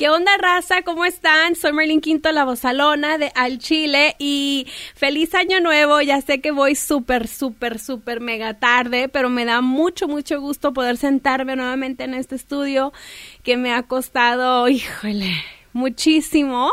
[0.00, 0.80] ¿Qué onda, raza?
[0.80, 1.54] ¿Cómo están?
[1.54, 6.00] Soy Merlin Quinto, la vozalona de Al Chile y feliz año nuevo.
[6.00, 10.72] Ya sé que voy súper, súper, súper mega tarde, pero me da mucho, mucho gusto
[10.72, 12.94] poder sentarme nuevamente en este estudio
[13.42, 15.34] que me ha costado, híjole,
[15.72, 16.72] muchísimo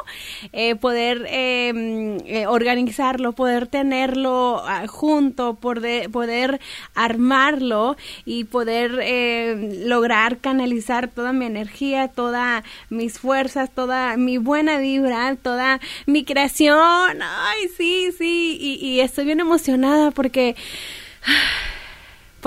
[0.53, 6.59] eh, poder em, eh, organizarlo, poder tenerlo ah, junto, poder, poder
[6.95, 14.77] armarlo y poder eh, lograr canalizar toda mi energía, todas mis fuerzas, toda mi buena
[14.77, 17.21] vibra, toda mi creación.
[17.21, 20.55] Ay, sí, sí, y, y estoy bien emocionada porque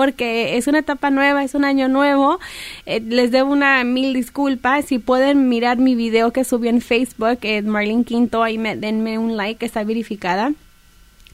[0.01, 2.39] porque es una etapa nueva, es un año nuevo.
[2.87, 4.85] Eh, les debo una mil disculpas.
[4.85, 9.19] Si pueden mirar mi video que subí en Facebook, eh, Marlene Quinto, ahí me, denme
[9.19, 10.53] un like, está verificada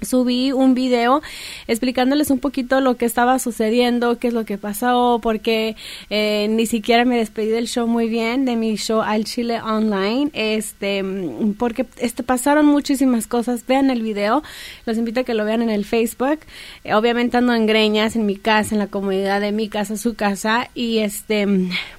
[0.02, 1.22] subí un video
[1.68, 5.76] explicándoles un poquito lo que estaba sucediendo, qué es lo que pasó, porque
[6.09, 10.30] eh, ni siquiera me despedí del show muy bien, de mi show Al Chile Online,
[10.34, 11.03] este,
[11.58, 13.66] porque este, pasaron muchísimas cosas.
[13.66, 14.44] Vean el video,
[14.86, 16.40] los invito a que lo vean en el Facebook.
[16.84, 20.14] Eh, obviamente ando en greñas en mi casa, en la comunidad de mi casa, su
[20.16, 21.48] casa, y este,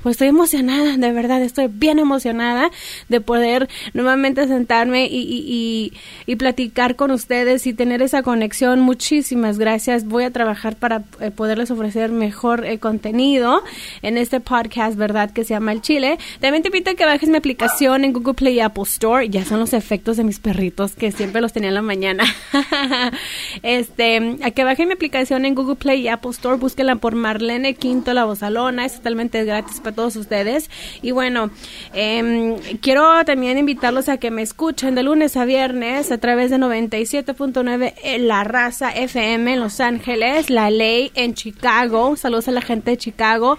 [0.03, 2.71] pues estoy emocionada, de verdad, estoy bien emocionada
[3.09, 5.93] de poder nuevamente sentarme y, y, y,
[6.27, 8.81] y platicar con ustedes y tener tener esa conexión.
[8.81, 10.05] Muchísimas gracias.
[10.05, 13.63] Voy a trabajar para eh, poderles ofrecer mejor eh, contenido
[14.03, 15.31] en este podcast, ¿verdad?
[15.31, 16.19] Que se llama El Chile.
[16.39, 19.27] También te invito a que bajes mi aplicación en Google Play y Apple Store.
[19.31, 22.25] Ya son los efectos de mis perritos que siempre los tenía en la mañana.
[23.63, 26.59] este, a que bajen mi aplicación en Google Play y Apple Store.
[26.59, 28.85] Búsquenla por Marlene Quinto, la vozalona.
[28.85, 30.69] Es totalmente gratis para todos ustedes.
[31.01, 31.51] Y bueno,
[31.95, 36.59] em, quiero también invitarlos a que me escuchen de lunes a viernes a través de
[36.59, 37.78] 97.9
[38.19, 42.97] la Raza FM en Los Ángeles, La Ley en Chicago, saludos a la gente de
[42.97, 43.59] Chicago,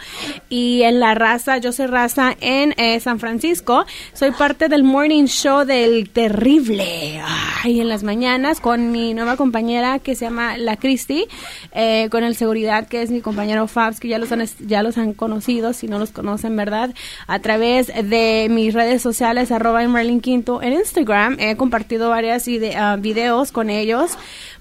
[0.50, 5.26] y en La Raza, yo soy Raza en eh, San Francisco, soy parte del Morning
[5.26, 7.22] Show del Terrible,
[7.64, 11.26] ay, en las mañanas con mi nueva compañera que se llama La Cristi,
[11.74, 14.98] eh, con el seguridad que es mi compañero Fabs, que ya los han, ya los
[14.98, 16.94] han conocido, si no los conocen, ¿verdad?
[17.28, 23.00] A través de mis redes sociales, arroba Merlin Quinto en Instagram, he compartido varias uh,
[23.00, 24.09] videos con ellos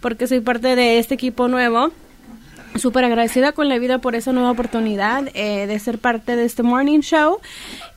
[0.00, 1.92] porque soy parte de este equipo nuevo
[2.76, 6.62] súper agradecida con la vida por esa nueva oportunidad eh, de ser parte de este
[6.62, 7.38] morning show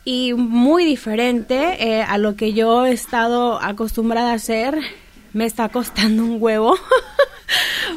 [0.05, 4.79] y muy diferente eh, a lo que yo he estado acostumbrada a hacer.
[5.33, 6.75] Me está costando un huevo.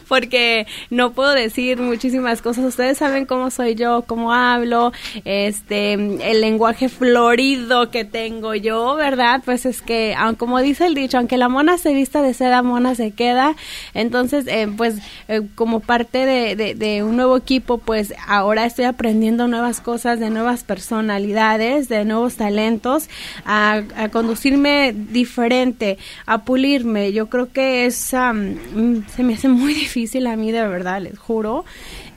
[0.08, 2.64] porque no puedo decir muchísimas cosas.
[2.64, 4.92] Ustedes saben cómo soy yo, cómo hablo,
[5.24, 9.42] este, el lenguaje florido que tengo yo, ¿verdad?
[9.44, 12.94] Pues es que, como dice el dicho, aunque la mona se vista de seda, mona
[12.94, 13.54] se queda.
[13.94, 19.48] Entonces, eh, pues, eh, como parte de, de, un nuevo equipo, pues ahora estoy aprendiendo
[19.48, 23.08] nuevas cosas, de nuevas personalidades, de nuevos talentos,
[23.44, 27.12] a, a conducirme diferente, a pulirme.
[27.12, 31.18] Yo creo que es, mm, se me hace muy difícil a mí, de verdad, les
[31.18, 31.64] juro,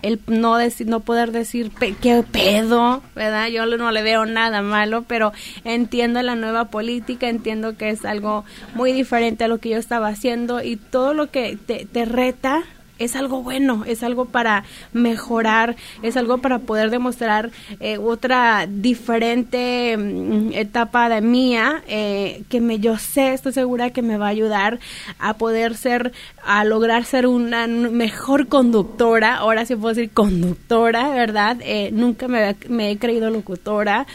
[0.01, 3.47] el no, decir, no poder decir qué pedo, ¿verdad?
[3.47, 8.45] Yo no le veo nada malo, pero entiendo la nueva política, entiendo que es algo
[8.75, 12.63] muy diferente a lo que yo estaba haciendo y todo lo que te, te reta
[12.99, 14.63] es algo bueno, es algo para
[14.93, 22.61] mejorar, es algo para poder demostrar eh, otra diferente mm, etapa de mía eh, que
[22.61, 24.79] me yo sé, estoy segura que me va a ayudar
[25.19, 26.11] a poder ser,
[26.43, 31.57] a lograr ser una mejor conductora, ahora sí puedo decir conductora, ¿verdad?
[31.61, 34.07] Eh, nunca me, me, he creído locutora,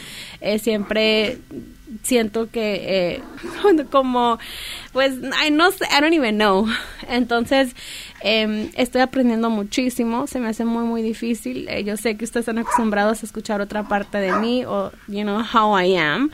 [0.59, 1.37] siempre
[2.01, 3.21] siento que
[3.91, 4.39] como
[4.91, 6.67] pues I no I don't even know
[7.07, 7.75] entonces
[8.25, 11.67] Em, estoy aprendiendo muchísimo, se me hace muy, muy difícil.
[11.67, 15.23] Eh, yo sé que ustedes están acostumbrados a escuchar otra parte de mí o, you
[15.23, 16.31] know, how I am.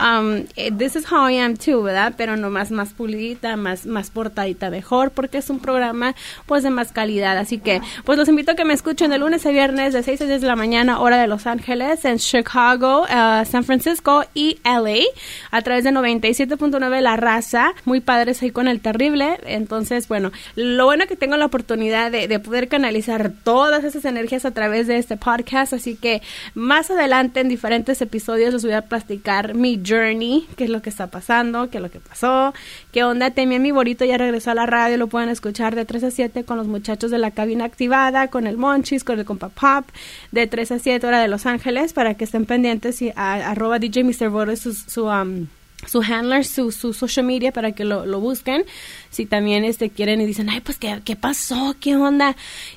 [0.00, 2.14] Um, eh, this is how I am too, ¿verdad?
[2.16, 6.14] Pero no más, más pulidita, más, más portadita mejor, porque es un programa,
[6.46, 7.36] pues, de más calidad.
[7.36, 10.20] Así que, pues, los invito a que me escuchen de lunes a viernes de 6
[10.20, 14.60] a 10 de la mañana, hora de Los Ángeles, en Chicago, uh, San Francisco y
[14.62, 15.02] LA,
[15.50, 17.74] a través de 97.9 La Raza.
[17.84, 19.40] Muy padres ahí con el terrible.
[19.46, 24.50] Entonces, bueno, lo bueno que tengo la oportunidad de, poder canalizar todas esas energías a
[24.50, 26.20] través de este podcast, así que
[26.52, 30.90] más adelante en diferentes episodios les voy a platicar mi journey, qué es lo que
[30.90, 32.52] está pasando, qué es lo que pasó,
[32.92, 33.30] qué onda.
[33.30, 36.44] También mi bonito ya regresó a la radio, lo pueden escuchar de 3 a 7
[36.44, 39.88] con los muchachos de la cabina activada, con el Monchis, con el Compa Pop,
[40.30, 43.78] de 3 a 7 hora de Los Ángeles, para que estén pendientes y a, arroba
[43.78, 44.28] DJ Mr.
[44.28, 45.46] Boris su, su um,
[45.86, 48.64] su handler, su, su social media para que lo, lo, busquen.
[49.10, 51.74] Si también este quieren y dicen, ay, pues, ¿qué, ¿qué pasó?
[51.80, 52.36] ¿Qué onda?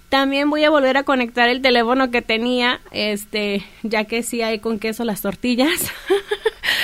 [0.09, 4.59] También voy a volver a conectar el teléfono que tenía, este, ya que sí hay
[4.59, 5.91] con queso las tortillas.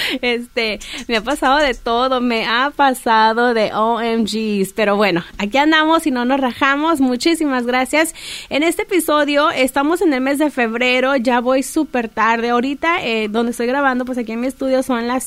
[0.21, 6.07] Este, me ha pasado de todo, me ha pasado de OMGs, pero bueno, aquí andamos
[6.07, 7.01] y no nos rajamos.
[7.01, 8.13] Muchísimas gracias.
[8.49, 12.49] En este episodio estamos en el mes de febrero, ya voy súper tarde.
[12.49, 15.23] Ahorita, eh, donde estoy grabando, pues aquí en mi estudio son las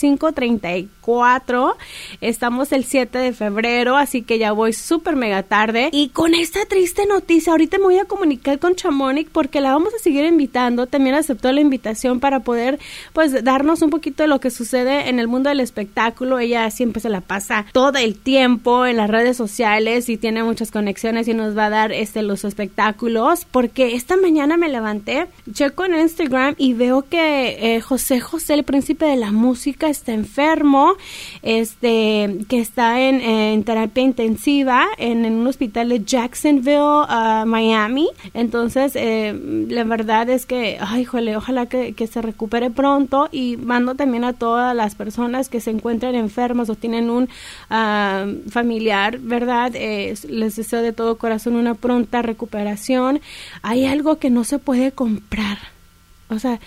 [1.06, 1.74] 5.34.
[2.20, 5.88] Estamos el 7 de febrero, así que ya voy súper mega tarde.
[5.92, 9.94] Y con esta triste noticia, ahorita me voy a comunicar con Chamonic porque la vamos
[9.94, 10.86] a seguir invitando.
[10.86, 12.78] También aceptó la invitación para poder,
[13.12, 16.38] pues, darnos un poquito de lo que sucede en el mundo del espectáculo.
[16.38, 20.70] Ella siempre se la pasa todo el tiempo en las redes sociales y tiene muchas
[20.70, 25.84] conexiones y nos va a dar este los espectáculos porque esta mañana me levanté, checo
[25.84, 30.95] en Instagram y veo que eh, José José, el príncipe de la música, está enfermo,
[31.42, 38.08] este, que está en, terapia intensiva en, un hospital de Jacksonville, uh, Miami.
[38.34, 39.34] Entonces, eh,
[39.68, 44.32] la verdad es que, ay, jole, ojalá que, se recupere pronto y mando también a
[44.32, 47.28] todas las personas que se encuentran enfermas o tienen un
[47.68, 49.72] ah, familiar, ¿verdad?
[49.72, 53.20] les deseo de todo corazón una pronta recuperación.
[53.62, 55.58] Hay algo que no se puede comprar.
[56.28, 56.58] O sea,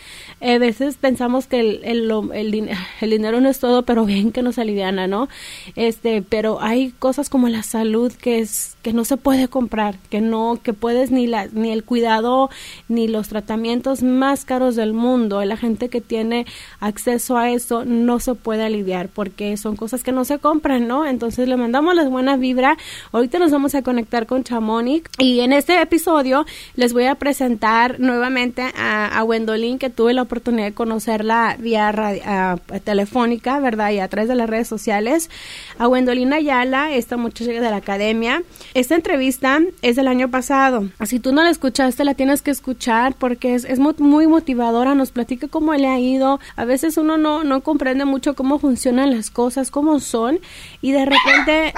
[0.42, 2.70] a veces pensamos que el, el, el,
[3.02, 5.28] el, dinero no es todo, pero bien que nos aliviana, ¿no?
[5.76, 10.22] Este, pero hay cosas como la salud que es que no se puede comprar, que
[10.22, 12.50] no que puedes ni la ni el cuidado
[12.88, 16.46] ni los tratamientos más caros del mundo, la gente que tiene
[16.80, 21.06] acceso a eso no se puede aliviar porque son cosas que no se compran, ¿no?
[21.06, 22.78] Entonces le mandamos las buenas vibras.
[23.12, 26.46] Ahorita nos vamos a conectar con Chamonic y en este episodio
[26.76, 32.56] les voy a presentar nuevamente a, a Wendolin que tuve la oportunidad de conocerla vía
[32.84, 33.90] telefónica, ¿verdad?
[33.90, 35.32] Y a través de las redes sociales.
[35.80, 38.44] A Wendolina Ayala, esta muchacha de la academia.
[38.76, 40.90] Esta entrevista es del año pasado.
[41.06, 44.94] Si tú no la escuchaste, la tienes que escuchar porque es, es muy motivadora.
[44.94, 46.40] Nos platica cómo le ha ido.
[46.56, 50.40] A veces uno no, no comprende mucho cómo funcionan las cosas, cómo son.
[50.82, 51.74] Y de repente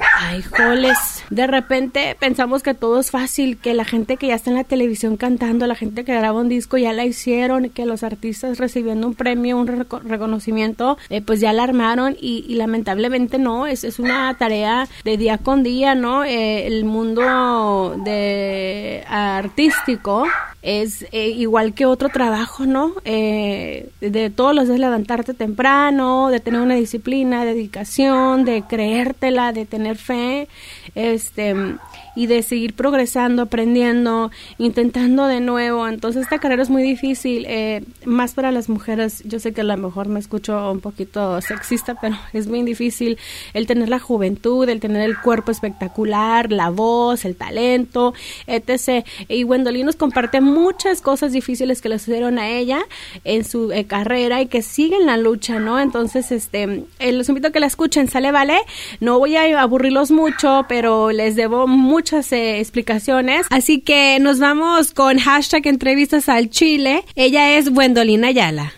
[0.00, 1.24] Ay, joles.
[1.30, 4.64] De repente pensamos que todo es fácil, que la gente que ya está en la
[4.64, 9.06] televisión cantando, la gente que graba un disco ya la hicieron, que los artistas recibiendo
[9.06, 14.34] un premio, un reconocimiento, eh, pues ya la armaron y, lamentablemente no, es, es, una
[14.36, 16.24] tarea de día con día, ¿no?
[16.24, 20.26] Eh, el mundo de artístico
[20.62, 22.94] es eh, igual que otro trabajo, ¿no?
[23.04, 29.87] De todos los días levantarte temprano, de tener una disciplina, dedicación, de creértela, de tener
[29.94, 30.48] fe,
[30.94, 31.54] este,
[32.18, 35.86] y de seguir progresando, aprendiendo, intentando de nuevo.
[35.86, 39.22] Entonces esta carrera es muy difícil, eh, más para las mujeres.
[39.24, 43.18] Yo sé que a lo mejor me escucho un poquito sexista, pero es muy difícil
[43.54, 48.14] el tener la juventud, el tener el cuerpo espectacular, la voz, el talento,
[48.48, 49.06] etc.
[49.28, 52.80] Y Wendolin nos comparte muchas cosas difíciles que le sucedieron a ella
[53.22, 55.78] en su eh, carrera y que siguen la lucha, ¿no?
[55.78, 58.32] Entonces, este, eh, los invito a que la escuchen, ¿sale?
[58.32, 58.58] ¿Vale?
[58.98, 63.46] No voy a aburrirlos mucho, pero les debo mucho muchas eh, explicaciones.
[63.50, 67.04] Así que nos vamos con hashtag entrevistas al Chile.
[67.14, 68.72] Ella es Wendolina Ayala.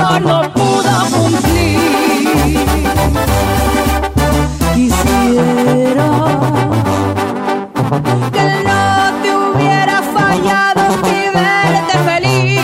[0.00, 1.78] Desgraciado no pudo cumplir.
[4.74, 6.08] Quisiera
[8.32, 8.82] que no
[9.22, 12.60] te hubiera fallado y verte feliz.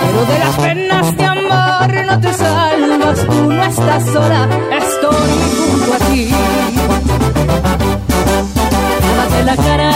[0.00, 5.94] Pero de las penas de amor no te salvas, tú no estás sola, estoy junto
[5.94, 6.34] a ti
[9.44, 9.93] la cara,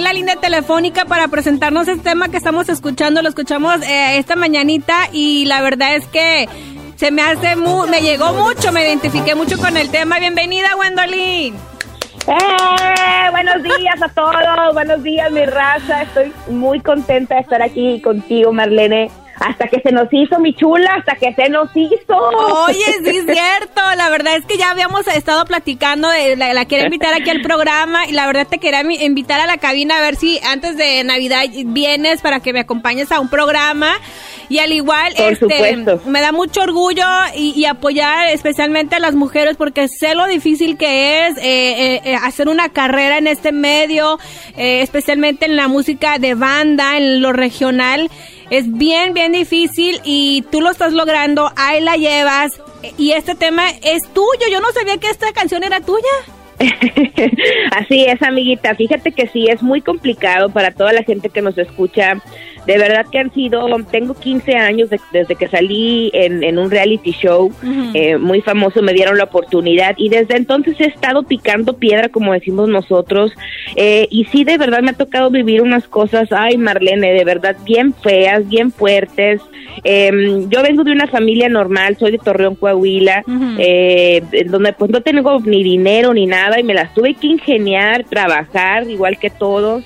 [0.00, 3.22] la línea telefónica para presentarnos este tema que estamos escuchando.
[3.22, 6.48] Lo escuchamos eh, esta mañanita y la verdad es que
[6.96, 10.18] se me hace me llegó mucho, me identifiqué mucho con el tema.
[10.18, 11.54] Bienvenida, Wendolin.
[12.26, 13.30] ¡Eh!
[13.30, 16.02] Buenos días a todos, buenos días mi raza.
[16.02, 19.10] Estoy muy contenta de estar aquí contigo, Marlene.
[19.40, 22.16] Hasta que se nos hizo, mi chula, hasta que se nos hizo.
[22.66, 26.66] Oye, sí es cierto, la verdad es que ya habíamos estado platicando, de, la, la
[26.66, 30.02] quiero invitar aquí al programa y la verdad te quería invitar a la cabina a
[30.02, 33.96] ver si antes de Navidad vienes para que me acompañes a un programa
[34.50, 36.02] y al igual Por este supuesto.
[36.10, 40.76] me da mucho orgullo y, y apoyar especialmente a las mujeres porque sé lo difícil
[40.76, 44.18] que es eh, eh, eh, hacer una carrera en este medio,
[44.56, 48.10] eh, especialmente en la música de banda, en lo regional.
[48.50, 52.60] Es bien, bien difícil y tú lo estás logrando, ahí la llevas
[52.98, 54.48] y este tema es tuyo.
[54.50, 56.08] Yo no sabía que esta canción era tuya.
[57.72, 58.74] Así es, amiguita.
[58.74, 62.14] Fíjate que sí, es muy complicado para toda la gente que nos escucha.
[62.66, 66.70] De verdad que han sido, tengo 15 años de- desde que salí en, en un
[66.70, 67.50] reality show
[67.94, 72.32] eh, muy famoso, me dieron la oportunidad y desde entonces he estado picando piedra, como
[72.32, 73.32] decimos nosotros.
[73.76, 77.56] Eh, y sí, de verdad me ha tocado vivir unas cosas, ay Marlene, de verdad
[77.64, 79.40] bien feas, bien fuertes.
[79.84, 80.10] Eh,
[80.48, 83.22] yo vengo de una familia normal, soy de Torreón, Coahuila,
[83.58, 88.04] eh, donde pues no tengo ni dinero ni nada y me las tuve que ingeniar,
[88.04, 89.82] trabajar igual que todos,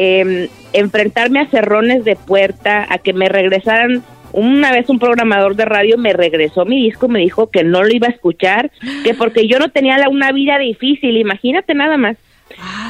[0.00, 4.02] eh, enfrentarme a cerrones de puerta, a que me regresaran.
[4.32, 7.94] Una vez un programador de radio me regresó mi disco, me dijo que no lo
[7.94, 8.70] iba a escuchar,
[9.02, 12.16] que porque yo no tenía la- una vida difícil, imagínate nada más.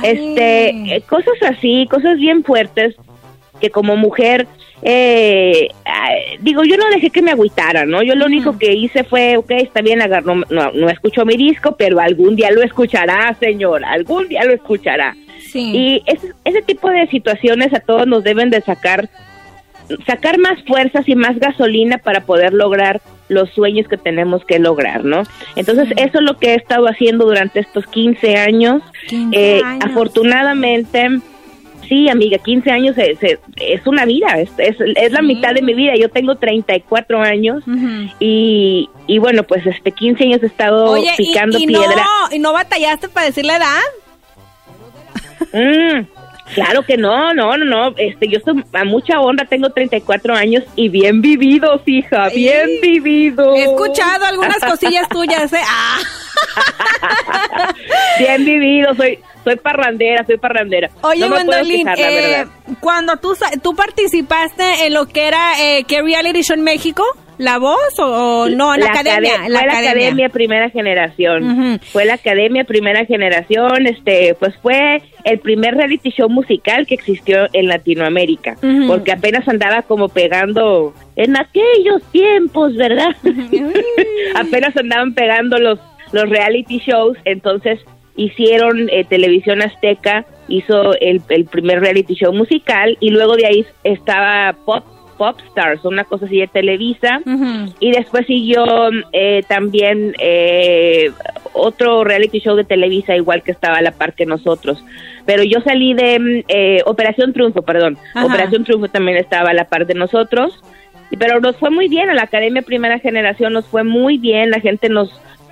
[0.03, 2.95] Este, eh, cosas así, cosas bien fuertes
[3.61, 4.47] que como mujer,
[4.83, 6.11] eh, ah,
[6.41, 8.03] digo, yo no dejé que me agüitara, ¿no?
[8.03, 11.37] Yo lo único que hice fue, ok, está bien, agar- no, no, no escuchó mi
[11.37, 15.17] disco, pero algún día lo escuchará, señor, algún día lo escuchará.
[15.53, 15.71] Sí.
[15.75, 19.09] Y ese, ese tipo de situaciones a todos nos deben de sacar,
[20.07, 25.05] sacar más fuerzas y más gasolina para poder lograr los sueños que tenemos que lograr,
[25.05, 25.23] ¿no?
[25.57, 28.83] Entonces, eso es lo que he estado haciendo durante estos 15 años.
[29.09, 29.85] 15 Eh, años.
[29.85, 31.21] afortunadamente,
[31.89, 34.79] sí, amiga, 15 años es, es- es una vida, es, es,
[35.13, 35.27] la Sí.
[35.27, 35.95] mitad de mi vida.
[35.97, 38.11] Yo tengo 34 años Ujú.
[38.19, 42.05] y, y bueno, pues este 15 años he estado Oye, y- picando y, piedra.
[42.31, 43.81] No, ¿y no batallaste para decir la edad?
[45.53, 46.07] Mm,
[46.55, 47.95] claro que no, no, no, no.
[47.97, 52.81] Este, yo soy a mucha honra, tengo 34 años y bien vividos, hija, bien Ay,
[52.81, 53.57] vividos.
[53.57, 55.61] He escuchado algunas cosillas tuyas, ¿eh?
[55.67, 55.99] Ah.
[58.19, 60.91] bien vividos, soy soy parrandera, soy parrandera.
[61.03, 62.47] Oye, no quejar, la eh,
[62.81, 67.03] cuando tú participaste en lo que era, eh, ¿qué reality show en México?
[67.39, 68.75] ¿La voz o, o no?
[68.75, 69.49] En la, academia.
[69.49, 70.29] la fue la academia.
[70.29, 71.81] primera generación.
[71.93, 77.47] Fue la academia primera generación, este, pues fue el primer reality show musical que existió
[77.53, 83.17] en Latinoamérica, porque apenas andaba como pegando en aquellos tiempos, ¿verdad?
[84.35, 85.79] apenas andaban pegando los
[86.13, 87.81] los reality shows, entonces
[88.17, 93.67] hicieron eh, televisión azteca hizo el, el primer reality show musical y luego de ahí
[93.85, 94.85] estaba Pop
[95.19, 97.21] Popstars, una cosa así de Televisa.
[97.81, 98.65] Y después siguió
[99.13, 101.11] eh, también eh,
[101.53, 104.83] otro reality show de Televisa, igual que estaba a la par que nosotros.
[105.27, 107.99] Pero yo salí de mm, eh, Operación Triunfo, perdón.
[108.15, 108.25] Ajá.
[108.25, 110.63] Operación Triunfo también estaba a la par de nosotros.
[111.19, 114.61] Pero nos fue muy bien, a la Academia Primera Generación nos fue muy bien, la
[114.61, 115.11] gente nos,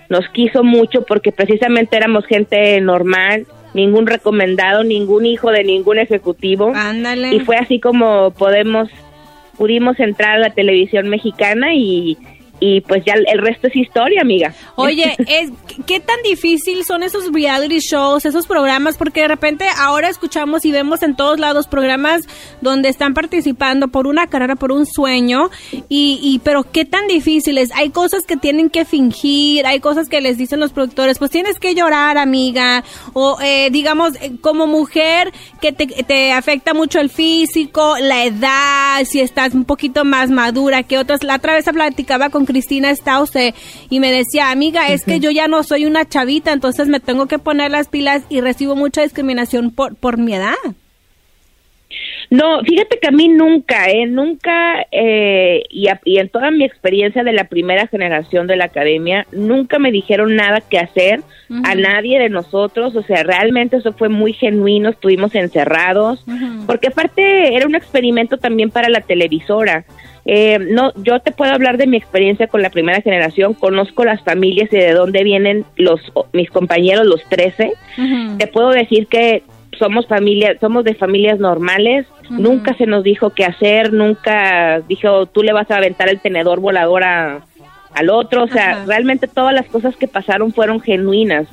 [0.08, 3.46] nos quiso mucho porque precisamente éramos gente normal,
[3.76, 6.72] ningún recomendado, ningún hijo de ningún ejecutivo.
[6.74, 7.34] Ándale.
[7.34, 8.88] Y fue así como podemos,
[9.56, 12.18] pudimos entrar a la televisión mexicana y,
[12.60, 14.54] y pues ya el resto es historia, amiga.
[14.76, 15.50] Oye, es,
[15.86, 18.96] ¿qué tan difícil son esos reality shows, esos programas?
[18.96, 22.22] Porque de repente ahora escuchamos y vemos en todos lados programas
[22.60, 25.50] donde están participando por una carrera, por un sueño,
[25.88, 27.70] y, y pero ¿qué tan difíciles?
[27.74, 31.58] Hay cosas que tienen que fingir, hay cosas que les dicen los productores, pues tienes
[31.58, 37.10] que llorar, amiga, o eh, digamos, eh, como mujer que te, te afecta mucho el
[37.10, 41.22] físico, la edad, si estás un poquito más madura que otras.
[41.22, 43.54] La otra vez platicaba con Cristina Stause
[43.90, 47.26] y me decía, amiga, es que yo ya no soy una chavita, entonces me tengo
[47.26, 50.54] que poner las pilas y recibo mucha discriminación por, por mi edad.
[52.30, 56.64] No, fíjate que a mí nunca, eh, nunca, eh, y, a- y en toda mi
[56.64, 61.20] experiencia de la primera generación de la academia, nunca me dijeron nada que hacer
[61.64, 66.24] a nadie de nosotros, o sea, realmente eso fue muy genuino, estuvimos encerrados,
[66.66, 69.84] porque aparte era un experimento también para la televisora.
[70.28, 74.20] Eh, no, yo te puedo hablar de mi experiencia con la primera generación, conozco las
[74.22, 76.00] familias y de dónde vienen los
[76.32, 77.72] mis compañeros, los 13.
[78.38, 79.44] Te puedo decir que
[79.78, 85.42] somos familia, somos de familias normales, nunca se nos dijo qué hacer, nunca dijo tú
[85.42, 87.40] le vas a aventar el tenedor volador a-
[87.94, 88.84] al otro, o sea, Ajá.
[88.86, 91.46] realmente todas las cosas que pasaron fueron genuinas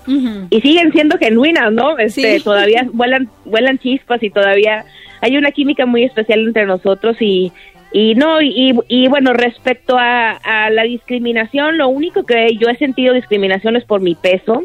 [0.50, 1.98] y siguen siendo genuinas, ¿no?
[1.98, 2.44] Este, Sí.
[2.44, 4.84] todavía vuelan vuelan chispas y todavía
[5.22, 7.54] hay una química muy especial entre nosotros y
[7.94, 12.76] y no, y, y bueno, respecto a, a, la discriminación, lo único que yo he
[12.78, 14.64] sentido discriminación es por mi peso,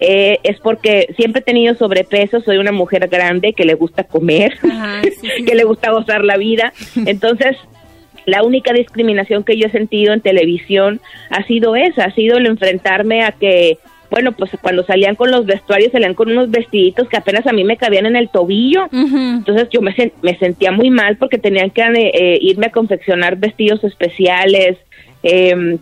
[0.00, 4.58] eh, es porque siempre he tenido sobrepeso, soy una mujer grande que le gusta comer,
[5.46, 6.72] que le gusta gozar la vida,
[7.06, 7.58] entonces
[8.24, 12.46] la única discriminación que yo he sentido en televisión ha sido esa, ha sido el
[12.46, 13.78] enfrentarme a que
[14.12, 17.64] bueno, pues cuando salían con los vestuarios salían con unos vestiditos que apenas a mí
[17.64, 18.86] me cabían en el tobillo.
[18.92, 23.82] Entonces yo me, me, sentía muy mal porque tenían que eh, irme a confeccionar vestidos
[23.84, 24.76] especiales.
[25.22, 25.78] Em,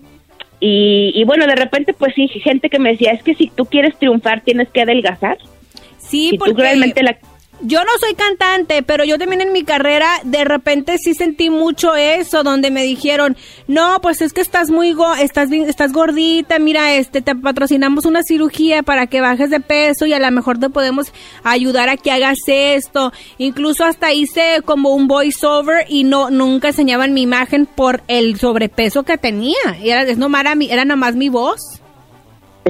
[0.60, 3.98] y, bueno, de repente pues sí, gente que me decía, es que si tú quieres
[3.98, 5.38] triunfar tienes que adelgazar.
[5.98, 6.54] Sí, si porque...
[6.54, 7.18] Tú realmente la
[7.62, 11.94] yo no soy cantante, pero yo también en mi carrera de repente sí sentí mucho
[11.94, 13.36] eso, donde me dijeron,
[13.66, 18.22] no, pues es que estás muy, go estás, estás gordita, mira, este, te patrocinamos una
[18.22, 21.12] cirugía para que bajes de peso y a lo mejor te podemos
[21.44, 23.12] ayudar a que hagas esto.
[23.38, 29.02] Incluso hasta hice como un voiceover y no, nunca enseñaban mi imagen por el sobrepeso
[29.02, 29.56] que tenía.
[29.82, 31.80] Era, es nomás, era nomás mi voz.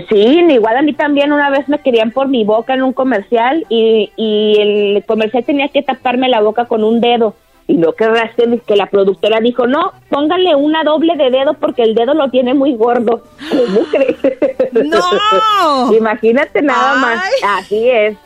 [0.09, 3.67] Sí, igual a mí también una vez me querían por mi boca en un comercial
[3.69, 7.35] y, y el comercial tenía que taparme la boca con un dedo.
[7.71, 11.83] Y lo que es que la productora dijo, no, póngale una doble de dedo porque
[11.83, 13.23] el dedo lo tiene muy gordo.
[13.49, 14.19] ¿Cómo crees?
[14.73, 15.93] ¡No!
[15.97, 17.23] Imagínate nada más.
[17.59, 18.17] Así es.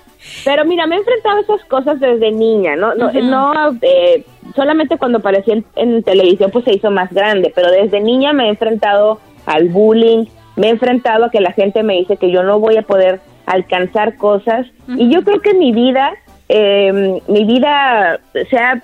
[0.47, 2.95] Pero mira, me he enfrentado a esas cosas desde niña, ¿no?
[2.95, 4.25] No, no eh,
[4.57, 8.47] solamente cuando aparecí en, en televisión pues se hizo más grande, pero desde niña me
[8.47, 10.25] he enfrentado al bullying,
[10.57, 13.21] me he enfrentado a que la gente me dice que yo no voy a poder
[13.47, 14.67] alcanzar cosas.
[14.89, 16.13] Y yo creo que mi vida,
[16.49, 18.83] eh, mi vida, o sea,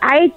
[0.00, 0.32] hay,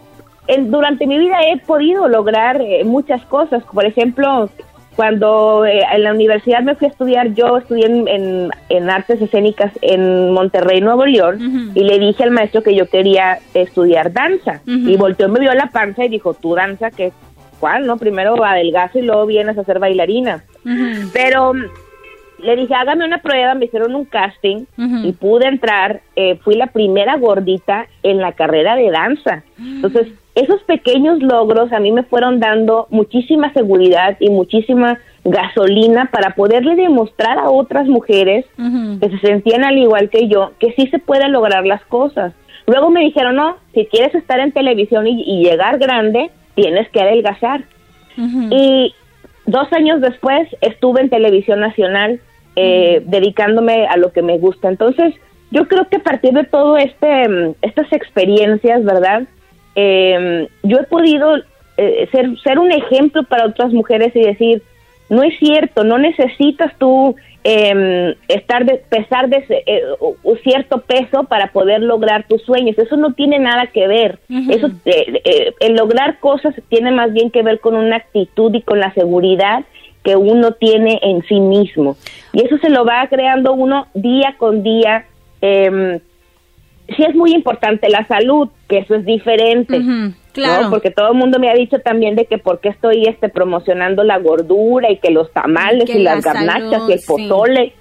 [0.59, 4.49] durante mi vida he podido lograr eh, muchas cosas, por ejemplo,
[4.95, 9.71] cuando eh, en la universidad me fui a estudiar, yo estudié en, en, artes escénicas
[9.81, 14.61] en Monterrey, Nuevo León, y le dije al maestro que yo quería estudiar danza.
[14.65, 17.13] Y volteó, me vio la panza y dijo, ¿tú danza qué?
[17.59, 17.85] ¿Cuál?
[17.85, 20.43] No, primero adelgazo y luego vienes a ser bailarina.
[21.13, 21.63] Pero mm,
[22.39, 24.65] le dije, hágame una prueba, me hicieron un casting
[25.03, 26.01] y pude entrar.
[26.15, 29.43] Eh, fui la primera gordita en la carrera de danza.
[29.57, 36.33] Entonces, esos pequeños logros a mí me fueron dando muchísima seguridad y muchísima gasolina para
[36.35, 40.99] poderle demostrar a otras mujeres que se sentían al igual que yo, que sí se
[40.99, 42.33] pueden lograr las cosas.
[42.67, 46.29] Luego me dijeron, no, si quieres estar en televisión y, llegar grande,
[46.59, 47.63] tienes que adelgazar.
[48.17, 48.93] Y
[49.45, 52.19] dos años después estuve en televisión nacional
[52.57, 54.67] eh, dedicándome a lo que me gusta.
[54.67, 55.13] Entonces,
[55.51, 59.23] yo creo que a partir de todo este, mm, estas experiencias, ¿verdad?
[59.75, 61.37] Em, yo he podido
[61.77, 64.61] eh, ser, ser un ejemplo para otras mujeres y decir,
[65.09, 69.81] no es cierto, no necesitas tú eh, estar de, pesar de eh,
[70.23, 72.77] un cierto peso para poder lograr tus sueños.
[72.77, 74.19] Eso no tiene nada que ver.
[74.49, 78.61] Eso, eh, eh, el lograr cosas tiene más bien que ver con una actitud y
[78.61, 79.63] con la seguridad
[80.03, 81.97] que uno tiene en sí mismo.
[82.33, 85.05] Y eso se lo va creando uno día con día.
[85.41, 85.99] Eh,
[86.95, 89.81] sí es muy importante la salud, que eso es diferente.
[90.31, 90.69] Claro.
[90.69, 94.03] Porque todo el mundo me ha dicho también de que por qué estoy este promocionando
[94.03, 97.73] la gordura y que los tamales y las garnachas y el pozole.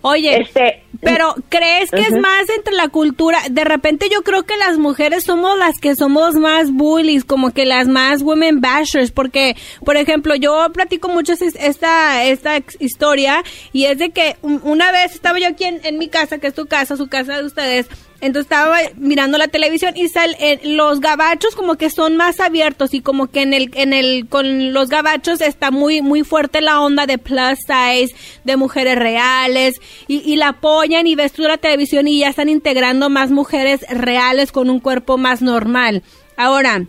[0.00, 3.38] Oye, este, pero ¿crees que es más entre la cultura?
[3.50, 7.66] De repente yo creo que las mujeres somos las que somos más bullies, como que
[7.66, 13.98] las más women bashers, porque, por ejemplo, yo platico mucho esta, esta historia y es
[13.98, 17.08] de que una vez estaba yo aquí en mi casa, que es tu casa, su
[17.08, 17.88] casa de ustedes,
[18.20, 22.92] entonces estaba mirando la televisión y sal, eh, los gabachos como que son más abiertos
[22.94, 26.80] y como que en el, en el, con los gabachos está muy, muy fuerte la
[26.80, 29.74] onda de plus size, de mujeres reales
[30.08, 33.80] y, y la apoyan y ves tú la televisión y ya están integrando más mujeres
[33.88, 36.02] reales con un cuerpo más normal.
[36.36, 36.86] Ahora,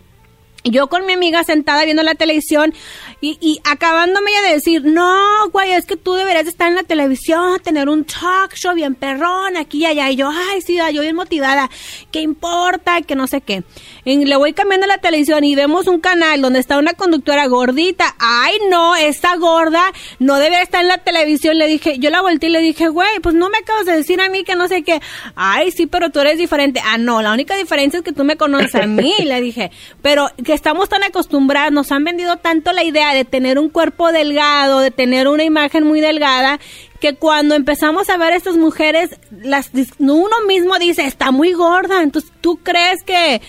[0.64, 2.74] yo con mi amiga sentada viendo la televisión
[3.20, 7.60] y, y acabándome de decir, no, güey, es que tú deberías estar en la televisión,
[7.62, 10.10] tener un talk show bien perrón, aquí y allá.
[10.10, 11.70] Y yo, ay, sí, yo bien motivada,
[12.10, 13.02] ¿qué importa?
[13.02, 13.62] Que no sé qué.
[14.04, 18.14] Le voy cambiando la televisión y vemos un canal donde está una conductora gordita.
[18.18, 21.58] Ay, no, esta gorda no debe estar en la televisión.
[21.58, 24.20] Le dije, yo la volteé y le dije, güey, pues no me acabas de decir
[24.20, 25.00] a mí que no sé qué.
[25.34, 26.80] Ay, sí, pero tú eres diferente.
[26.84, 29.70] Ah, no, la única diferencia es que tú me conoces a mí, le dije.
[30.02, 34.10] Pero que estamos tan acostumbrados, nos han vendido tanto la idea de tener un cuerpo
[34.10, 36.58] delgado, de tener una imagen muy delgada,
[36.98, 42.02] que cuando empezamos a ver a estas mujeres, las, uno mismo dice, está muy gorda.
[42.02, 43.40] Entonces, ¿tú crees que,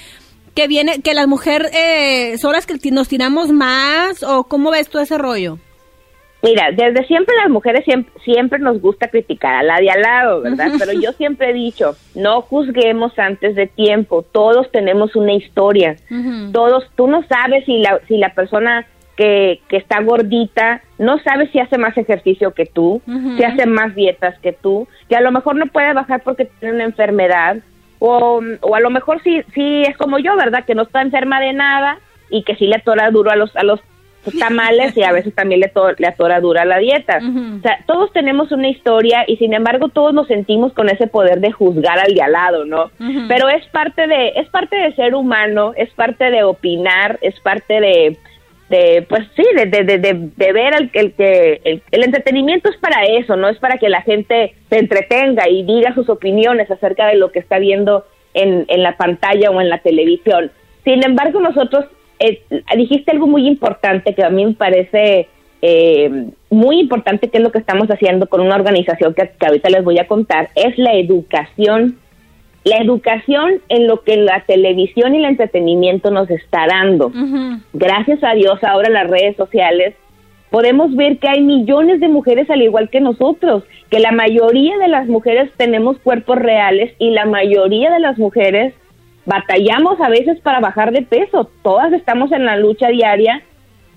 [0.53, 4.21] que viene, que las mujeres eh, son las que nos tiramos más?
[4.21, 5.57] ¿O cómo ves tú ese rollo?
[6.43, 10.41] Mira, desde siempre las mujeres siempre, siempre nos gusta criticar a la de al lado,
[10.41, 10.71] ¿verdad?
[10.79, 15.97] Pero yo siempre he dicho, no juzguemos antes de tiempo, todos tenemos una historia,
[16.51, 21.47] todos, tú no sabes si la, si la persona que, que está gordita no sabe
[21.51, 23.01] si hace más ejercicio que tú,
[23.37, 26.75] si hace más dietas que tú, que a lo mejor no puede bajar porque tiene
[26.75, 27.57] una enfermedad,
[27.99, 30.65] o, o a lo mejor sí, sí es como yo, ¿verdad?
[30.65, 31.99] Que no está enferma de nada
[32.31, 33.79] y que sí le atora duro a los, a los
[34.39, 37.17] tamales y a veces también le, le atora dura la dieta.
[37.17, 41.39] O sea, todos tenemos una historia y sin embargo todos nos sentimos con ese poder
[41.39, 42.91] de juzgar al de al lado, ¿no?
[43.27, 47.79] Pero es parte de es parte de ser humano, es parte de opinar, es parte
[47.79, 48.17] de
[48.69, 52.77] de pues sí, de, de, de, de ver el, el que el, el, entretenimiento es
[52.77, 57.07] para eso, no es para que la gente se entretenga y diga sus opiniones acerca
[57.07, 60.51] de lo que está viendo en, en la pantalla o en la televisión.
[60.85, 61.85] Sin embargo, nosotros
[62.21, 65.27] eh, dijiste algo muy importante que a mí me parece
[65.61, 69.69] eh, muy importante, que es lo que estamos haciendo con una organización que, que ahorita
[69.69, 71.97] les voy a contar, es la educación
[72.63, 77.11] la educación en lo que la televisión y el entretenimiento nos está dando.
[77.73, 79.95] Gracias a Dios ahora las redes sociales
[80.51, 84.89] podemos ver que hay millones de mujeres al igual que nosotros, que la mayoría de
[84.89, 88.73] las mujeres tenemos cuerpos reales y la mayoría de las mujeres
[89.25, 91.49] batallamos a veces para bajar de peso.
[91.63, 93.43] Todas estamos en la lucha diaria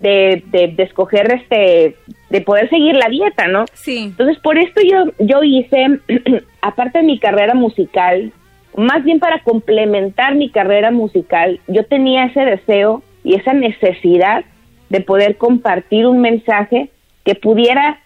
[0.01, 1.97] de, de, escoger este,
[2.29, 3.65] de poder seguir la dieta, ¿no?
[3.73, 4.05] Sí.
[4.05, 6.01] Entonces por esto yo, yo hice,
[6.61, 8.33] aparte de mi carrera musical,
[8.77, 14.45] más bien para complementar mi carrera musical, yo tenía ese deseo y esa necesidad
[14.91, 16.91] de poder compartir un mensaje
[17.25, 18.01] que pudiera,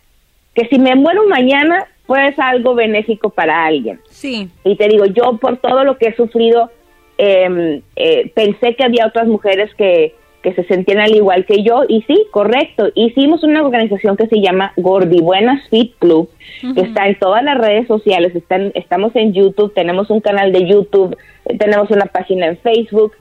[0.55, 4.01] que si me muero mañana, pues algo benéfico para alguien.
[4.09, 4.49] Sí.
[4.65, 6.71] Y te digo, yo por todo lo que he sufrido,
[7.19, 11.83] eh, eh, pensé que había otras mujeres que, que se sentían al igual que yo
[11.89, 16.31] y sí, correcto, hicimos una organización que se llama Gordibuenas Fit Club,
[16.75, 20.67] que está en todas las redes sociales, están, estamos en YouTube, tenemos un canal de
[20.67, 23.13] YouTube, eh, tenemos una página en Facebook,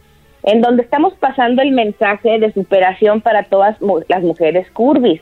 [0.43, 5.19] en donde estamos pasando el mensaje de superación para todas las mujeres curvis,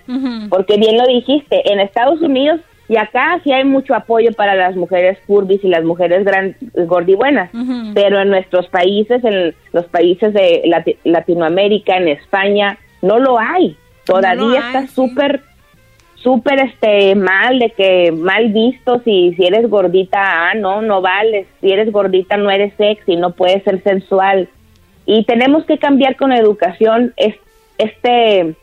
[0.50, 4.76] porque bien lo dijiste, en Estados Unidos y acá sí hay mucho apoyo para las
[4.76, 7.50] mujeres curvis y las mujeres gran, gordibuenas,
[7.96, 10.62] pero en nuestros países, en los países de
[11.04, 13.76] Latinoamérica, en España, no lo hay.
[14.06, 15.42] Todavía está súper,
[16.16, 21.48] súper este, mal, de que mal visto si, si eres gordita, ah, no, no vales.
[21.62, 24.48] Si eres gordita no eres sexy, no puedes ser sensual.
[25.08, 27.14] Y tenemos que cambiar con educación
[27.78, 28.56] este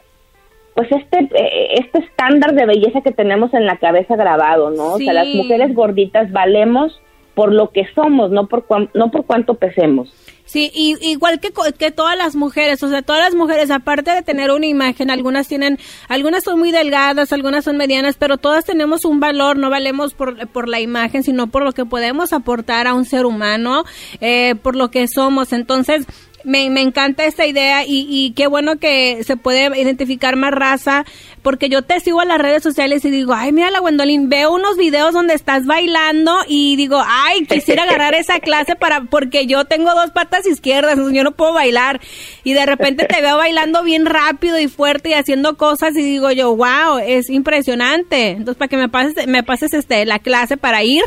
[0.74, 4.94] pues este eh, este estándar de belleza que tenemos en la cabeza grabado, ¿no?
[4.94, 7.00] O sea, las mujeres gorditas valemos
[7.34, 10.12] por lo que somos, no por no por cuánto pesemos.
[10.44, 14.20] Sí, y, igual que, que todas las mujeres, o sea, todas las mujeres, aparte de
[14.20, 19.06] tener una imagen, algunas tienen, algunas son muy delgadas, algunas son medianas, pero todas tenemos
[19.06, 22.92] un valor, no valemos por, por la imagen, sino por lo que podemos aportar a
[22.92, 23.84] un ser humano,
[24.20, 25.54] eh, por lo que somos.
[25.54, 26.06] Entonces,
[26.44, 31.04] me, me encanta esta idea y, y, qué bueno que se puede identificar más raza,
[31.42, 34.52] porque yo te sigo en las redes sociales y digo, ay, mira la Gwendolyn, veo
[34.52, 39.64] unos videos donde estás bailando y digo, ay, quisiera agarrar esa clase para, porque yo
[39.64, 42.00] tengo dos patas izquierdas, yo no puedo bailar.
[42.44, 46.30] Y de repente te veo bailando bien rápido y fuerte y haciendo cosas y digo
[46.30, 48.30] yo, wow, es impresionante.
[48.30, 51.02] Entonces, para que me pases, me pases este, la clase para ir.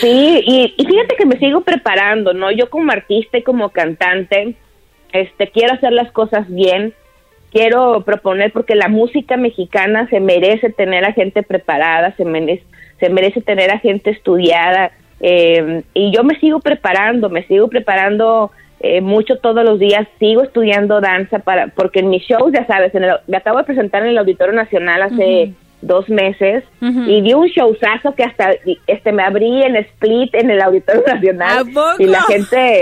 [0.00, 2.52] Sí, y, fíjate que me sigo preparando, ¿no?
[2.52, 4.54] Yo como artista y como cantante,
[5.12, 6.94] este, quiero hacer las cosas bien,
[7.50, 12.64] quiero proponer porque la música mexicana se merece tener a gente preparada, se merece,
[13.00, 18.50] se merece tener a gente estudiada, eh, y yo me sigo preparando, me sigo preparando
[18.80, 22.94] eh, mucho todos los días, sigo estudiando danza para, porque en mis shows, ya sabes,
[22.94, 25.54] en me acabo de presentar en el Auditorio Nacional hace
[25.86, 28.52] dos meses y di un showzazo que hasta
[28.86, 31.66] este me abrí en split en el Auditorio Nacional
[31.98, 32.80] y la gente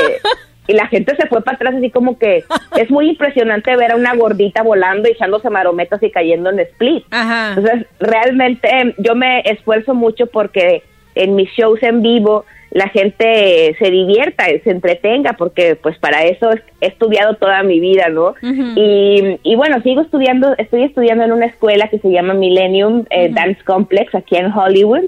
[0.68, 2.44] y la gente se fue para atrás así como que
[2.76, 7.04] es muy impresionante ver a una gordita volando y echándose marometas y cayendo en split.
[7.10, 10.82] Entonces, realmente yo me esfuerzo mucho porque
[11.14, 16.50] en mis shows en vivo la gente se divierta, se entretenga, porque pues para eso
[16.80, 18.34] he estudiado toda mi vida, ¿no?
[18.42, 23.28] y, y, bueno, sigo estudiando, estoy estudiando en una escuela que se llama Millennium eh,
[23.30, 25.04] Dance Complex aquí en Hollywood,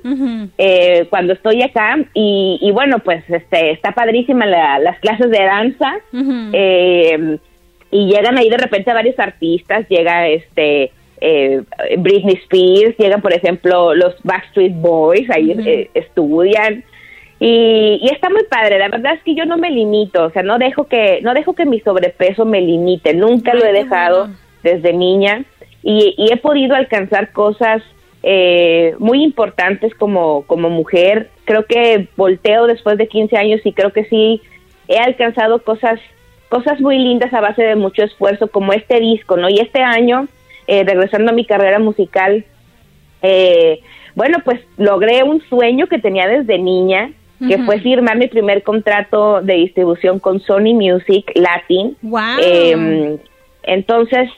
[0.58, 5.94] eh, cuando estoy acá, y, y, bueno, pues este está padrísima las clases de danza,
[6.52, 7.38] eh,
[7.90, 10.92] y llegan ahí de repente varios artistas, llega este...
[11.96, 16.84] Britney Spears, llegan por ejemplo los Backstreet Boys, ahí estudian,
[17.46, 20.58] y, está muy padre, la verdad es que yo no me limito, o sea, no
[20.58, 24.28] dejo que, no dejo que mi sobrepeso me limite, nunca lo he dejado
[24.62, 25.44] desde niña.
[25.82, 27.82] y, y he podido alcanzar cosas
[28.26, 31.28] eh, muy importantes como, como mujer.
[31.44, 34.40] Creo que volteo después de 15 años y creo que sí
[34.88, 36.00] he alcanzado cosas,
[36.48, 39.50] cosas muy lindas a base de mucho esfuerzo, como este disco, ¿no?
[39.50, 40.26] Y este año,
[40.66, 42.46] eh, regresando a mi carrera musical,
[43.20, 43.80] eh,
[44.14, 49.42] bueno, pues logré un sueño que tenía desde niña, que fue firmar mi primer contrato
[49.42, 51.96] de distribución con Sony Music Latin.
[52.02, 52.20] Wow.
[52.42, 53.18] Eh,
[53.64, 54.30] entonces,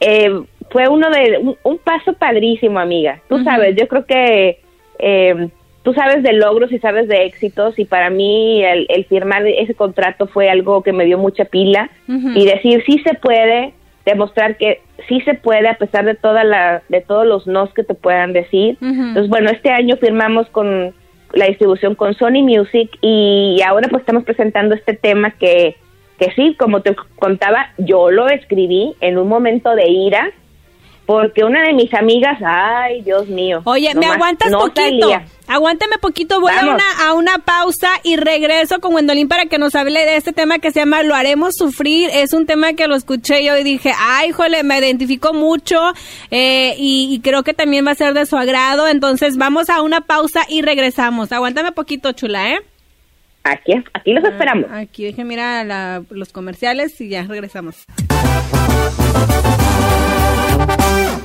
[0.00, 3.20] eh, fue uno de un, paso padrísimo, amiga.
[3.28, 4.58] Tú sabes, yo creo que
[4.98, 5.48] eh,
[5.82, 10.26] tú sabes de logros y sabes de éxitos y para mí el, firmar ese contrato
[10.26, 13.74] fue algo que me dio mucha pila y decir sí se puede,
[14.04, 17.84] demostrar que sí se puede a pesar de toda la de todos los nos que
[17.84, 18.78] te puedan decir.
[18.80, 20.94] Entonces, bueno, este año firmamos con
[21.32, 25.76] la distribución con Sony Music y ahora pues estamos presentando este tema que
[26.18, 30.30] que sí, como te contaba, yo lo escribí en un momento de ira
[31.06, 33.60] porque una de mis amigas, ay, Dios mío.
[33.64, 35.10] Oye, ¿me aguantas poquito?
[35.48, 39.74] Aguántame poquito, voy a una, a una pausa y regreso con Wendolín para que nos
[39.74, 42.08] hable de este tema que se llama Lo haremos sufrir.
[42.12, 45.92] Es un tema que lo escuché yo y dije, ay, jole, me identifico mucho
[46.30, 48.86] eh, y, creo que también va a ser de su agrado.
[48.88, 51.32] Entonces vamos a una pausa y regresamos.
[51.32, 52.60] Aguántame poquito, chula, ¿eh?
[53.44, 54.70] Aquí, aquí los esperamos.
[54.70, 55.64] Aquí deje mira
[56.08, 57.84] los comerciales y ya regresamos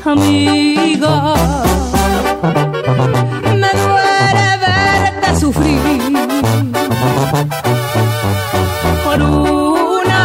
[0.06, 1.34] amiga.
[3.62, 5.82] Me duele verte sufrir
[9.04, 10.24] por una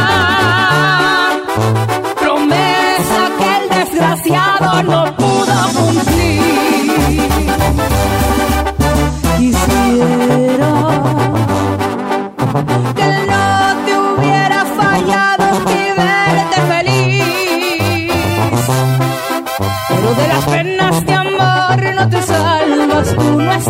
[2.21, 5.02] promesa que el desgraciado no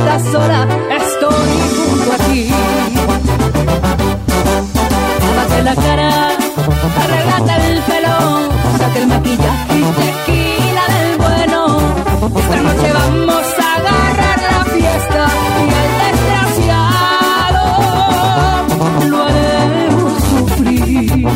[0.02, 2.50] sola, estoy junto a ti.
[5.20, 6.10] Lávate la cara,
[7.02, 8.16] arreglate el pelo,
[8.78, 11.60] saca el maquillaje y tequila del bueno.
[12.36, 15.22] Esta noche vamos a agarrar la fiesta
[15.60, 17.64] y el desgraciado
[19.08, 21.26] lo haremos sufrir.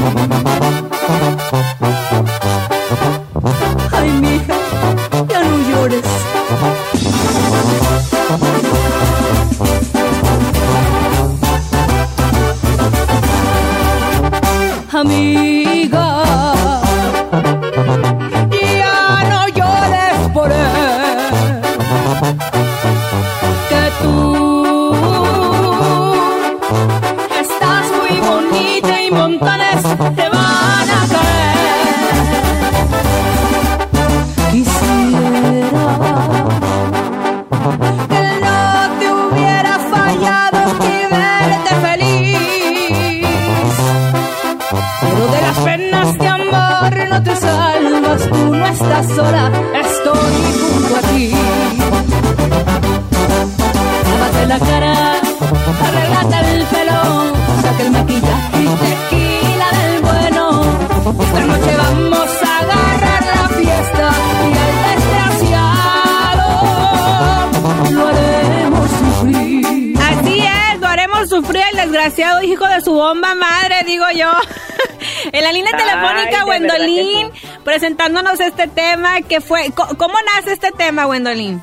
[79.40, 79.70] Fue...
[79.74, 81.60] co- ¿Cómo nace este tema, Wendolín?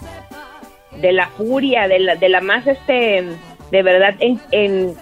[0.98, 3.24] de la furia, de la, de la más, este,
[3.72, 4.96] de verdad, en, en-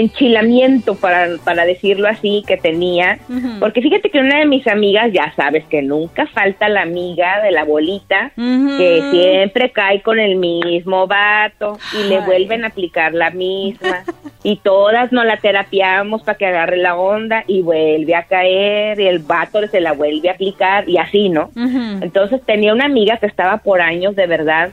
[0.00, 3.18] enchilamiento, para, para decirlo así, que tenía.
[3.60, 7.50] Porque fíjate que una de mis amigas, ya sabes que nunca falta la amiga de
[7.50, 13.30] la bolita, que siempre cae con el mismo vato y le vuelven a aplicar la
[13.30, 14.04] misma.
[14.42, 19.08] y todas nos la terapiamos para que agarre la onda y vuelve a caer y
[19.08, 21.50] el vato se la vuelve a aplicar y así, ¿no?
[22.00, 24.70] Entonces tenía una amiga que estaba por años de verdad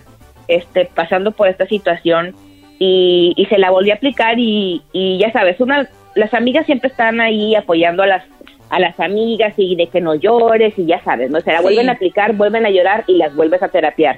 [0.47, 2.35] este, pasando por esta situación
[2.83, 6.89] y, y se la volvió a aplicar y, y ya sabes, una, las amigas siempre
[6.89, 8.23] están ahí apoyando a las
[8.69, 11.39] a las amigas y de que no llores y ya sabes, ¿no?
[11.41, 11.63] Se la Sí.
[11.63, 14.17] vuelven a aplicar, vuelven a llorar y las vuelves a terapiar.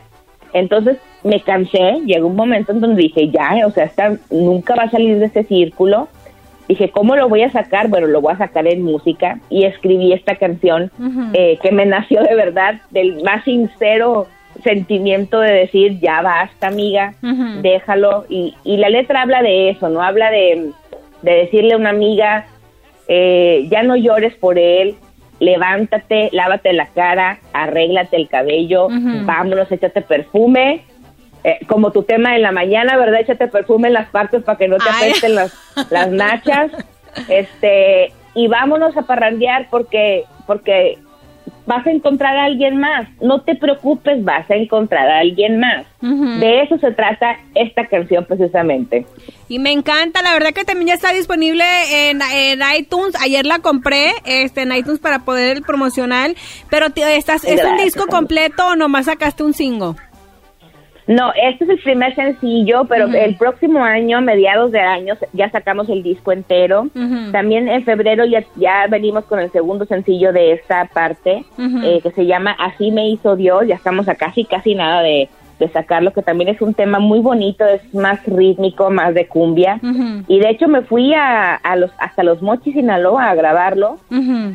[0.54, 4.84] Entonces me cansé, llegó un momento en donde dije, ya, o sea, esta nunca va
[4.84, 6.08] a salir de ese círculo.
[6.70, 7.90] Dije, ¿cómo lo voy a sacar?
[7.90, 10.90] Bueno, lo voy a sacar en música y escribí esta canción
[11.34, 14.28] eh, que me nació de verdad del más sincero
[14.66, 17.14] sentimiento de decir, ya basta, amiga,
[17.62, 18.26] déjalo.
[18.28, 20.02] Y, y la letra habla de eso, ¿no?
[20.02, 20.72] Habla de,
[21.22, 22.48] de decirle a una amiga,
[23.08, 24.96] eh, ya no llores por él,
[25.40, 28.90] levántate, lávate la cara, arréglate el cabello,
[29.24, 30.82] vámonos, échate perfume.
[31.44, 33.20] Eh, como tu tema en la mañana, ¿verdad?
[33.22, 35.54] Échate perfume en las partes para que no te apesten las,
[35.90, 36.72] las nachas.
[37.30, 40.98] Este, y vámonos a parrandear porque, porque
[41.66, 43.08] vas a encontrar a alguien más.
[43.22, 45.86] No te preocupes, vas a encontrar a alguien más.
[46.02, 49.08] De eso se trata esta canción precisamente.
[49.48, 51.64] Y me encanta, la verdad que también ya está disponible
[52.10, 52.22] en,
[52.78, 53.16] iTunes.
[53.22, 56.32] Ayer la compré este, en iTunes para poder promocionar.
[56.70, 59.94] Pero estás, ¿es un disco completo o nomás sacaste un single?
[61.08, 65.88] No, este es el primer sencillo, pero el próximo año, mediados de año, ya sacamos
[65.90, 66.88] el disco entero.
[67.32, 72.12] También en febrero ya, ya venimos con el segundo sencillo de esta parte, eh, que
[72.12, 73.68] se llama Así me hizo Dios.
[73.68, 75.30] Ya estamos a casi, casi nada de,
[75.72, 79.80] sacarlo, que también es un tema muy bonito, es más rítmico, más de cumbia.
[80.28, 84.00] Y de hecho me fui a, los hasta los Mochis Sinaloa a grabarlo,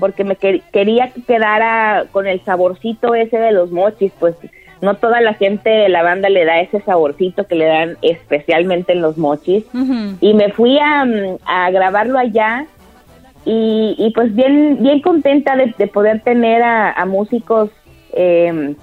[0.00, 4.34] porque me quería que quedara con el saborcito ese de los Mochis, pues
[4.80, 8.92] no toda la gente de la banda le da ese saborcito que le dan especialmente
[8.92, 9.64] en los mochis.
[10.20, 12.66] Y me fui a, grabarlo allá
[13.44, 17.70] y, pues bien, bien contenta de, poder tener a, músicos
[18.12, 18.74] em,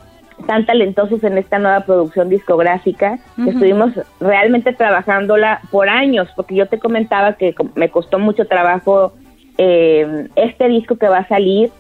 [0.46, 3.18] tan talentosos en esta nueva producción discográfica.
[3.48, 9.14] Estuvimos realmente trabajándola por años, porque yo te comentaba que me costó mucho trabajo
[9.58, 11.72] em, este disco que va a salir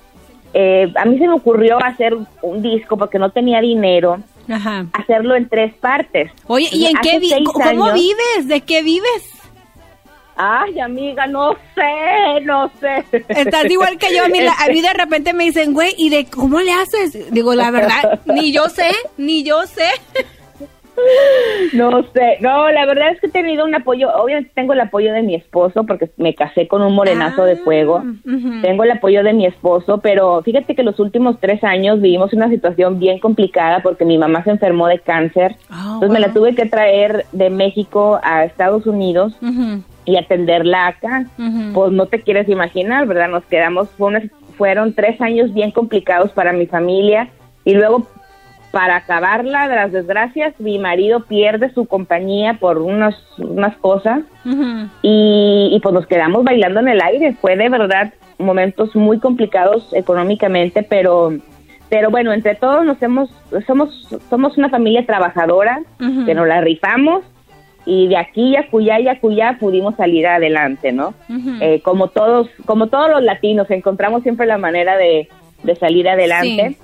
[0.53, 4.19] eh, a mí se me ocurrió hacer un disco porque no tenía dinero.
[4.93, 6.31] Hacerlo en tres partes.
[6.47, 8.47] Oye, ¿y en qué ¿Cómo vives?
[8.47, 9.38] ¿De qué vives?
[10.39, 13.03] Ay, amiga, no sé, no sé.
[13.27, 14.23] Estás igual que yo.
[14.23, 17.31] A mí, a mí de repente me dicen, güey, ¿y de cómo le haces?
[17.31, 19.89] Digo, la verdad, ni yo sé, ni yo sé.
[21.73, 25.13] No sé, no, la verdad es que he tenido un apoyo, obviamente tengo el apoyo
[25.13, 29.23] de mi esposo porque me casé con un morenazo de fuego, ah, tengo el apoyo
[29.23, 33.81] de mi esposo, pero fíjate que los últimos tres años vivimos una situación bien complicada
[33.81, 37.49] porque mi mamá se enfermó de cáncer, ah, entonces me la tuve que traer de
[37.49, 39.38] México a Estados Unidos
[40.05, 41.25] y atenderla acá,
[41.73, 43.29] pues no te quieres imaginar, ¿verdad?
[43.29, 43.89] Nos quedamos,
[44.57, 47.29] fueron tres años bien complicados para mi familia
[47.65, 48.07] y luego
[48.77, 54.19] para acabarla de las desgracias, mi marido pierde su compañía por unas, unas cosas
[55.01, 57.35] y, pues nos quedamos bailando en el aire.
[57.41, 61.33] Fue de verdad momentos muy complicados económicamente, pero
[61.89, 63.31] pero bueno, entre todos nos hemos
[63.65, 67.23] somos somos una familia trabajadora que nos la rifamos
[67.83, 71.15] y de aquí a Cuyá y a Cuyá pudimos salir adelante, ¿no?
[71.61, 75.29] Eh, como todos como todos los latinos encontramos siempre la manera de,
[75.79, 76.77] salir adelante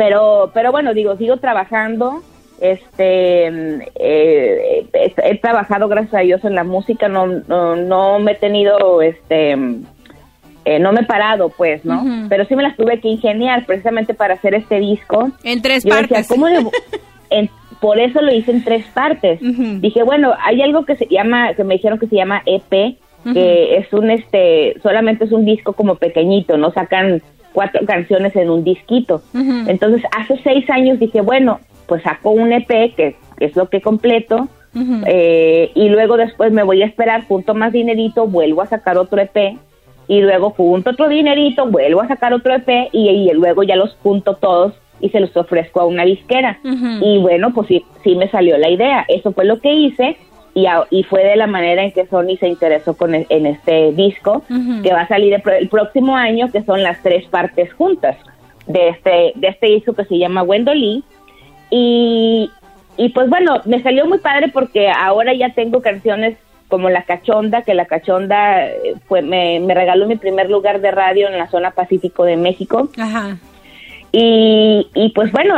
[0.00, 2.22] pero, pero bueno, digo, sigo trabajando.
[2.58, 3.48] Este,
[3.96, 7.06] eh, he, trabajado, gracias a Dios, en la música.
[7.06, 9.52] No, no, me he tenido, este,
[10.64, 12.02] eh, no me he parado, pues, ¿no?
[12.30, 15.32] Pero sí me las tuve que ingeniar precisamente para hacer este disco.
[15.44, 16.28] En tres partes.
[17.82, 19.38] por eso lo hice en tres partes.
[19.42, 22.96] Dije, bueno, hay algo que se llama, que me dijeron que se llama EP,
[23.34, 27.20] que es un, este, solamente es un disco como pequeñito, no sacan
[27.52, 29.22] cuatro canciones en un disquito.
[29.34, 34.48] Entonces, hace seis años dije, bueno, pues saco un EP, que, es lo que completo,
[35.06, 39.20] eh, y luego después me voy a esperar, junto más dinerito, vuelvo a sacar otro
[39.20, 39.58] EP,
[40.06, 44.34] y luego junto otro dinerito, vuelvo a sacar otro EP, y, luego ya los junto
[44.34, 46.58] todos y se los ofrezco a una disquera.
[47.00, 49.06] Y bueno, pues sí, sí me salió la idea.
[49.08, 50.18] Eso fue lo que hice
[50.54, 54.42] y, fue de la manera en que Sony se interesó con e, en este disco
[54.82, 58.16] que va a salir el, próximo año, que son las tres partes juntas
[58.66, 61.04] de este, de este disco que se llama Wendolí.
[61.70, 62.50] Y,
[62.96, 66.36] y pues bueno, me salió muy padre porque ahora ya tengo canciones
[66.68, 70.90] como La Cachonda, que La Cachonda eh, fue, me, me regaló mi primer lugar de
[70.90, 72.88] radio en la zona Pacífico de México.
[72.98, 73.38] Ajá.
[74.12, 75.54] Y, y pues bueno,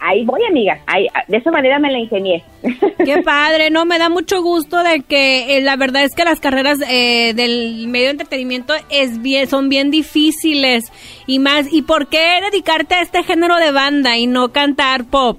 [0.00, 0.78] ahí voy, amiga.
[1.26, 2.44] de esa manera me la ingenié.
[3.04, 6.38] Qué padre, no, me da mucho gusto de que eh, la verdad es que las
[6.38, 10.92] carreras eh, del medio de entretenimiento es bien, son bien difíciles
[11.26, 11.72] y más.
[11.72, 15.38] ¿Y por qué dedicarte a este género de banda y no cantar pop?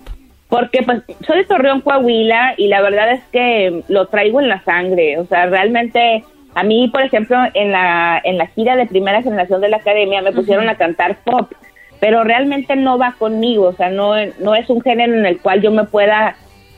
[0.49, 4.61] Porque pues soy de Torreón, Coahuila y la verdad es que lo traigo en la
[4.63, 5.19] sangre.
[5.19, 9.61] O sea, realmente a mí, por ejemplo, en la, en la gira de primera generación
[9.61, 11.51] de la academia me pusieron a cantar pop
[11.99, 15.61] pero realmente no va conmigo, o sea, no, no es un género en el cual
[15.61, 16.35] yo me pueda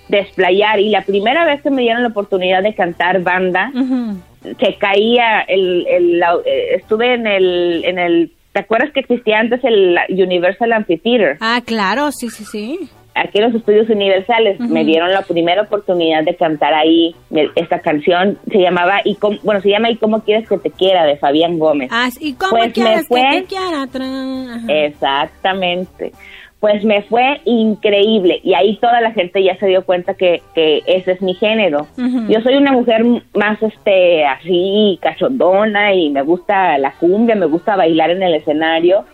[0.07, 0.79] desplayar.
[0.79, 3.71] Y la primera vez que me dieron la oportunidad de cantar banda,
[4.41, 9.63] se caía, el, el, eh, estuve en el, en el, ¿te acuerdas que existía antes
[9.63, 11.37] el Universal Amphitheater?
[11.41, 12.89] Ah, claro, sí, sí, sí.
[13.19, 14.59] Aquí en los estudios universales.
[14.59, 17.15] Me dieron la primera oportunidad de cantar ahí
[17.55, 18.37] esta canción.
[18.51, 21.05] Se llamaba, y bueno, se llama ¿Y cómo quieres que te quiera?
[21.05, 21.89] de Fabián Gómez.
[21.91, 23.87] Ah, ¿y cómo pues quieres que te quiera?
[24.67, 26.11] Exactamente
[26.59, 30.83] pues me fue increíble y ahí toda la gente ya se dio cuenta que, que
[30.87, 31.87] ese es mi género.
[32.27, 37.77] Yo soy una mujer más este así cachondona y me gusta la cumbia, me gusta
[37.77, 39.05] bailar en el escenario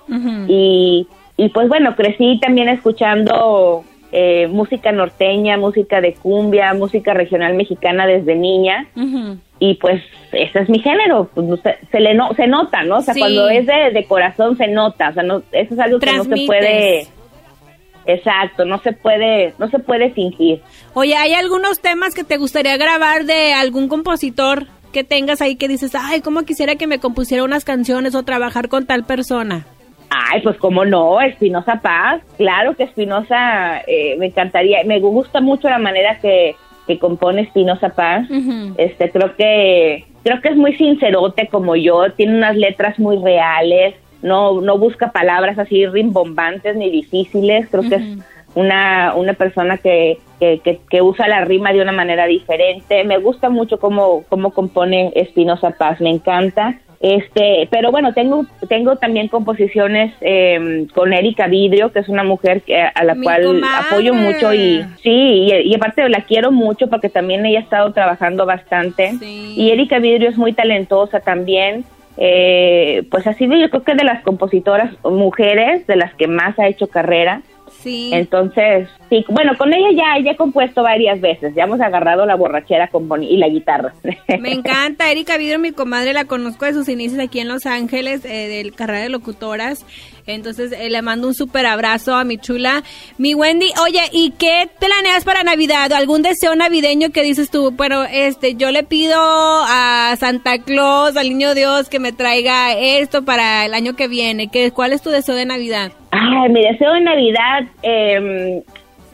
[0.47, 7.55] y, y pues bueno, crecí también escuchando eh, música norteña, música de cumbia, música regional
[7.55, 8.87] mexicana desde niña.
[9.59, 10.01] Y pues
[10.31, 12.97] ese es mi género, pues, se, le no, se nota, ¿no?
[12.97, 15.99] O sea, cuando es de, de, corazón se nota, o sea, no, eso es algo
[15.99, 17.07] que no se puede
[18.05, 20.61] Exacto, no se puede, no se puede fingir.
[20.93, 25.67] Oye, ¿hay algunos temas que te gustaría grabar de algún compositor que tengas ahí que
[25.67, 29.65] dices, ay, cómo quisiera que me compusiera unas canciones o trabajar con tal persona?
[30.09, 35.69] Ay, pues cómo no, Espinosa Paz, claro que Espinosa eh, me encantaría, me gusta mucho
[35.69, 36.55] la manera que,
[36.87, 38.27] que compone Espinosa Paz,
[38.77, 43.95] este, creo que, creo que es muy sincerote como yo, tiene unas letras muy reales,
[44.21, 48.03] no, no busca palabras así rimbombantes ni difíciles, creo que es
[48.55, 53.03] una, una persona que, que, que, usa la rima de una manera diferente.
[53.03, 56.79] Me gusta mucho cómo, cómo compone Espinosa Paz, me encanta.
[56.99, 62.61] Este, pero bueno, tengo, tengo también composiciones em, con Erika Vidrio, que es una mujer
[62.61, 67.45] que, a la cual apoyo mucho y sí, y, aparte la quiero mucho porque también
[67.45, 69.13] ella ha estado trabajando bastante.
[69.21, 71.85] Y Erika Vidrio es muy talentosa también
[72.17, 76.67] eh, pues así yo creo que de las compositoras mujeres de las que más ha
[76.67, 77.41] hecho carrera.
[77.85, 78.09] Sí.
[78.11, 82.33] Entonces, sí, bueno, con ella ya, ya he compuesto varias veces, ya hemos agarrado la
[82.33, 83.93] borrachera con y la guitarra.
[84.39, 88.25] Me encanta, Erika Vidro, mi comadre, la conozco de sus inicios aquí en Los Ángeles,
[88.25, 89.85] eh, del carrera de locutoras,
[90.27, 92.83] entonces eh, le mando un súper abrazo a mi chula.
[93.17, 95.91] Mi Wendy, oye, ¿y qué planeas para Navidad?
[95.93, 97.71] ¿Algún deseo navideño que dices tú?
[97.71, 103.23] Bueno, este, yo le pido a Santa Claus, al Niño Dios, que me traiga esto
[103.23, 104.47] para el año que viene.
[104.47, 105.91] ¿Qué, ¿Cuál es tu deseo de Navidad?
[106.11, 108.63] Ay, mi deseo de Navidad, eh,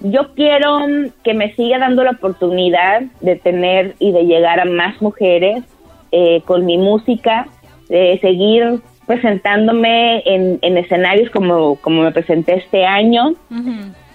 [0.01, 0.79] yo quiero
[1.23, 5.63] que me siga dando la oportunidad de tener y de llegar a más mujeres
[6.11, 7.47] eh, con mi música,
[7.87, 8.81] de seguir
[9.11, 13.35] presentándome en, escenarios como, como me presenté este año.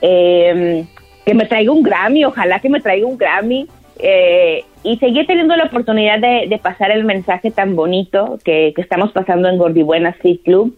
[0.00, 0.86] Em,
[1.26, 3.66] que me traiga un Grammy, ojalá que me traiga un Grammy.
[3.98, 9.48] Eh, y seguir teniendo la oportunidad de, pasar el mensaje tan bonito que, estamos pasando
[9.48, 10.74] en Gordibuena Street Club.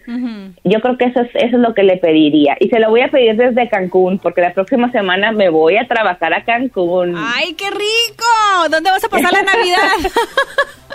[0.64, 2.56] Yo creo que eso es, eso es lo que le pediría.
[2.58, 5.86] Y se lo voy a pedir desde Cancún, porque la próxima semana me voy a
[5.86, 7.14] trabajar a Cancún.
[7.16, 8.68] ¡Ay, qué rico!
[8.68, 10.10] ¿Dónde vas a pasar la Navidad?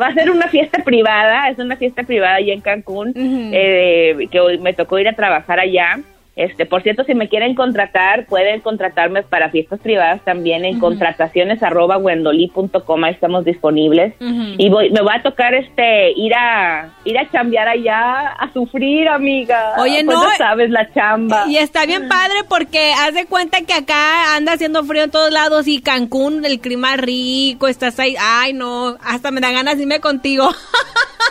[0.00, 4.40] va a ser una fiesta privada, es una fiesta privada allá en Cancún, eh, que
[4.40, 6.00] hoy me tocó ir a trabajar allá.
[6.36, 11.62] Este, por cierto, si me quieren contratar, pueden contratarme para fiestas privadas también en contrataciones
[11.62, 14.14] arroba wendoli.com, estamos disponibles.
[14.20, 19.08] Y voy, me va a tocar este ir a ir a chambear allá, a sufrir,
[19.08, 19.74] amiga.
[19.78, 20.36] Oye, pues no.
[20.36, 21.46] sabes la chamba.
[21.48, 25.30] Y está bien padre porque haz de cuenta que acá anda haciendo frío en todos
[25.32, 28.16] lados y Cancún, el clima rico, estás ahí.
[28.18, 30.50] Ay, no, hasta me da ganas de irme contigo.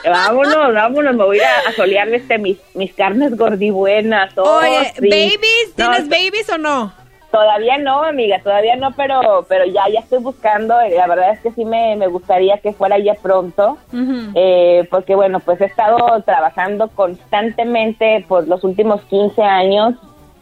[0.03, 4.37] vámonos, vámonos, me voy a, a solear este, mis, mis carnes gordibuenas.
[4.37, 5.75] Oye, ¿babies?
[5.75, 6.98] ¿Tienes babies o no?
[7.31, 10.79] Todavía no, amiga, todavía no, pero pero ya ya estoy buscando.
[10.81, 13.77] Eh, la verdad es que sí me, me gustaría que fuera ya pronto,
[14.33, 19.93] eh, porque bueno, pues he estado trabajando constantemente por los últimos 15 años,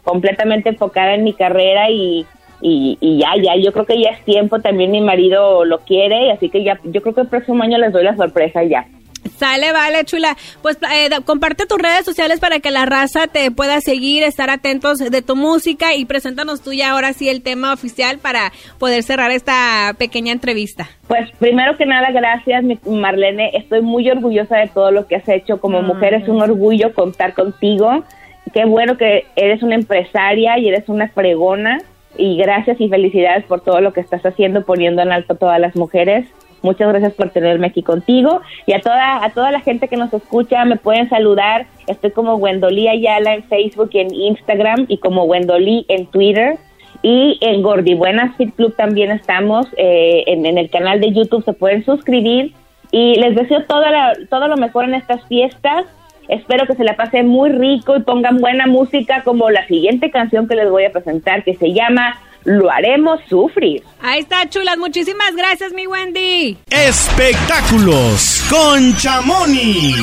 [0.02, 2.26] completamente enfocada en mi carrera y,
[2.62, 6.32] y, y, ya, ya, yo creo que ya es tiempo, también mi marido lo quiere,
[6.32, 8.86] así que ya, yo creo que el próximo año les doy la sorpresa ya.
[9.36, 10.36] Sale, vale, chula.
[10.62, 14.98] Pues eh, comparte tus redes sociales para que la raza te pueda seguir, estar atentos
[14.98, 19.30] de tu música y preséntanos tú ya ahora sí el tema oficial para poder cerrar
[19.30, 20.88] esta pequeña entrevista.
[21.06, 23.50] Pues primero que nada, gracias Marlene.
[23.54, 25.60] Estoy muy orgullosa de todo lo que has hecho.
[25.60, 28.04] Como mujer es un orgullo contar contigo.
[28.52, 31.78] Qué bueno que eres una empresaria y eres una fregona.
[32.16, 35.60] Y gracias y felicidades por todo lo que estás haciendo, poniendo en alto a todas
[35.60, 36.26] las mujeres.
[36.62, 40.12] Muchas gracias por tenerme aquí contigo y a toda a toda la gente que nos
[40.12, 41.66] escucha me pueden saludar.
[41.86, 46.58] Estoy como Wendolí Ayala en Facebook y en Instagram y como Wendolí en Twitter
[47.02, 51.52] y en Gordi Buenas Fit Club también estamos eh, en, el canal de YouTube se
[51.52, 52.54] pueden suscribir
[52.90, 53.84] y les deseo todo,
[54.30, 55.84] todo lo mejor en estas fiestas.
[56.28, 60.48] Espero que se la pasen muy rico y pongan buena música como la siguiente canción
[60.48, 63.82] que les voy a presentar que se llama lo haremos sufrir.
[64.00, 64.78] Ahí está, chulas.
[64.78, 66.56] Muchísimas gracias, mi Wendy.
[66.70, 69.94] Espectáculos con Chamoni.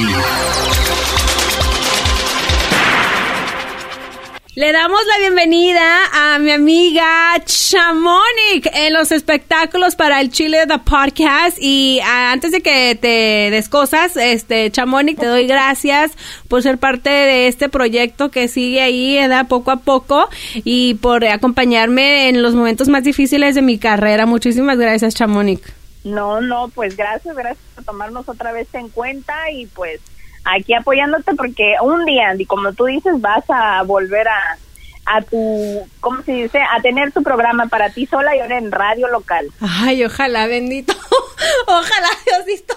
[4.56, 5.84] Le damos la bienvenida
[6.14, 11.58] a mi amiga Chamonix en los espectáculos para el Chile The Podcast.
[11.60, 16.14] Y ah, antes de que te des cosas, este, Chamonix, te doy gracias
[16.48, 21.26] por ser parte de este proyecto que sigue ahí, da poco a poco, y por
[21.26, 24.26] acompañarme en los momentos más difíciles de mi carrera.
[24.26, 25.62] Muchísimas gracias, Chamonix.
[26.06, 30.00] No, no, pues gracias, gracias por tomarnos otra vez en cuenta y pues
[30.46, 34.58] aquí apoyándote porque un día, y como tú dices, vas a volver a,
[35.06, 36.60] a tu, ¿cómo se dice?
[36.60, 39.48] A tener tu programa para ti sola y ahora en radio local.
[39.60, 40.94] Ay, ojalá, bendito.
[41.68, 42.76] ojalá, Diosito.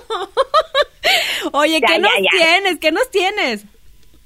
[1.52, 2.78] Oye, ¿qué nos tienes?
[2.78, 3.64] ¿Qué nos tienes?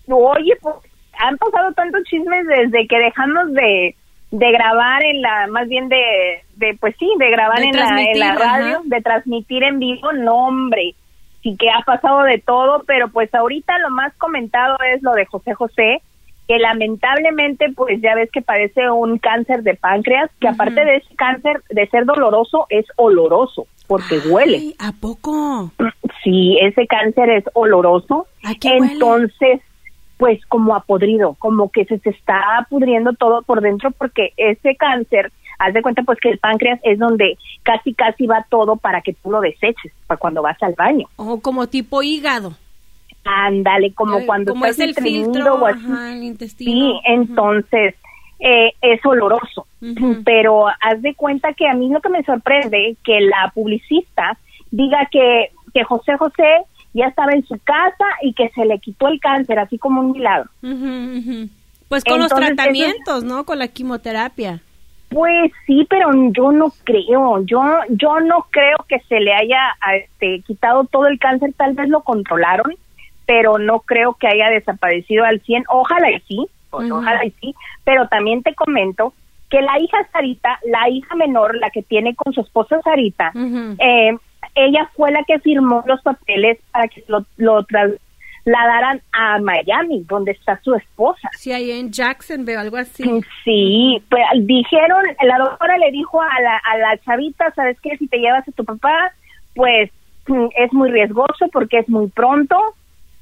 [0.07, 0.77] Oye, pues
[1.19, 3.95] han pasado tantos chismes desde que dejamos de,
[4.31, 8.19] de grabar en la, más bien de, de pues sí, de grabar en, la, en
[8.19, 10.95] la radio, de transmitir en vivo, no hombre
[11.43, 15.27] sí que ha pasado de todo, pero pues ahorita lo más comentado es lo de
[15.27, 16.03] José José,
[16.49, 21.15] que lamentablemente pues ya ves que parece un cáncer de páncreas, que aparte de ese
[21.17, 24.75] cáncer de ser doloroso es oloroso, porque huele.
[24.79, 25.71] ¿A poco?
[26.23, 28.27] Sí, ese cáncer es oloroso.
[28.63, 29.61] Entonces,
[30.17, 34.77] pues como a podrido, como que se, se está pudriendo todo por dentro porque ese
[34.77, 35.33] cáncer
[35.63, 39.13] haz de cuenta pues que el páncreas es donde casi casi va todo para que
[39.15, 41.07] tú lo deseches, para cuando vas al baño.
[41.17, 42.55] O como tipo hígado.
[43.25, 46.73] Ándale, como cuando como es el filtro o el intestino.
[46.73, 47.95] Sí, entonces
[48.41, 49.67] eh, es oloroso.
[50.25, 54.37] Pero haz de cuenta que a mí lo que me sorprende que la publicista
[54.71, 59.09] diga que, que José José ya estaba en su casa y que se le quitó
[59.09, 60.51] el cáncer, así como un milagro.
[61.89, 63.45] Pues con los tratamientos, ¿no?
[63.45, 64.61] Con la quimioterapia.
[65.13, 70.41] Pues sí, pero yo no creo, yo yo no creo que se le haya este,
[70.41, 72.75] quitado todo el cáncer, tal vez lo controlaron,
[73.27, 77.55] pero no creo que haya desaparecido al 100, ojalá y sí, pues, ojalá y sí,
[77.85, 79.13] pero también te comento
[79.51, 83.33] que la hija Sarita, la hija menor, la que tiene con su esposa Sarita,
[83.79, 84.17] eh,
[84.55, 87.65] ella fue la que firmó los papeles para que lo, lo
[88.45, 91.31] la darán a Miami, donde está su esposa.
[91.39, 93.05] Sí, ahí en Jacksonville, algo así.
[93.45, 97.97] Sí, pues dijeron, la doctora le dijo a la, a la chavita, ¿sabes qué?
[97.99, 99.13] Si te llevas a tu papá,
[99.55, 99.91] pues
[100.57, 102.57] es muy riesgoso porque es muy pronto,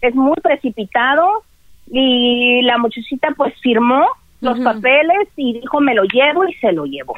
[0.00, 1.44] es muy precipitado
[1.90, 4.06] y la muchachita pues firmó
[4.40, 7.14] los papeles y dijo me lo llevo y se lo llevó.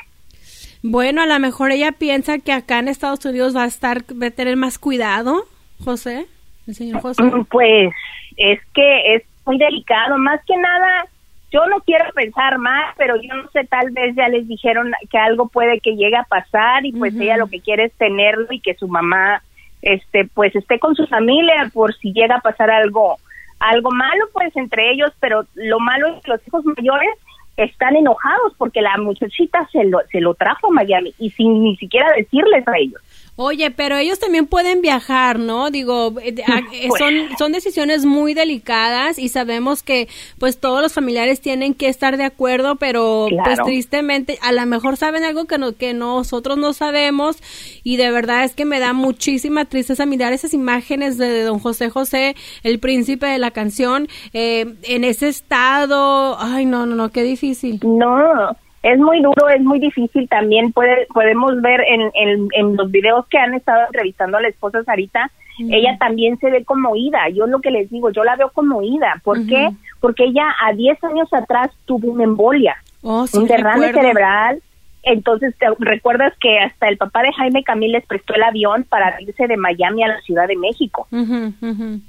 [0.82, 4.26] Bueno, a lo mejor ella piensa que acá en Estados Unidos va a estar, va
[4.26, 5.44] a tener más cuidado,
[5.84, 6.26] José
[6.70, 7.22] señor José?
[7.50, 7.92] Pues
[8.36, 11.06] es que es muy delicado, más que nada,
[11.52, 15.18] yo no quiero pensar más, pero yo no sé, tal vez ya les dijeron que
[15.18, 18.60] algo puede que llegue a pasar y pues ella lo que quiere es tenerlo y
[18.60, 19.42] que su mamá
[19.82, 23.18] este pues esté con su familia por si llega a pasar algo
[23.58, 27.10] algo malo pues entre ellos, pero lo malo es que los hijos mayores
[27.56, 31.76] están enojados porque la muchachita se lo se lo trajo a Miami y sin ni
[31.76, 33.00] siquiera decirles a ellos.
[33.36, 35.70] Oye, pero ellos también pueden viajar, ¿no?
[35.70, 36.98] Digo, eh, eh, pues.
[36.98, 40.06] son, son decisiones muy delicadas y sabemos que
[40.38, 44.98] pues todos los familiares tienen que estar de acuerdo, pero pues tristemente a lo mejor
[44.98, 47.38] saben algo que, no, que nosotros no sabemos
[47.82, 51.88] y de verdad es que me da muchísima tristeza mirar esas imágenes de, don José
[51.88, 56.36] José, el príncipe de la canción, eh, en ese estado.
[56.38, 57.80] Ay, no, no, no, qué difícil.
[57.82, 60.72] No, es muy duro, es muy difícil también.
[60.72, 65.30] Puede, podemos ver en, en, los videos que han estado entrevistando a la esposa Sarita,
[65.58, 67.28] ella también se ve como ida.
[67.28, 69.20] Yo lo que les digo, yo la veo como ida.
[69.22, 69.68] ¿Por qué?
[70.00, 74.60] Porque ella a 10 años atrás tuvo una embolia, oh, un derrame cerebral.
[75.04, 79.20] Entonces, ¿te recuerdas que hasta el papá de Jaime Camil les prestó el avión para
[79.20, 81.06] irse de Miami a la Ciudad de México?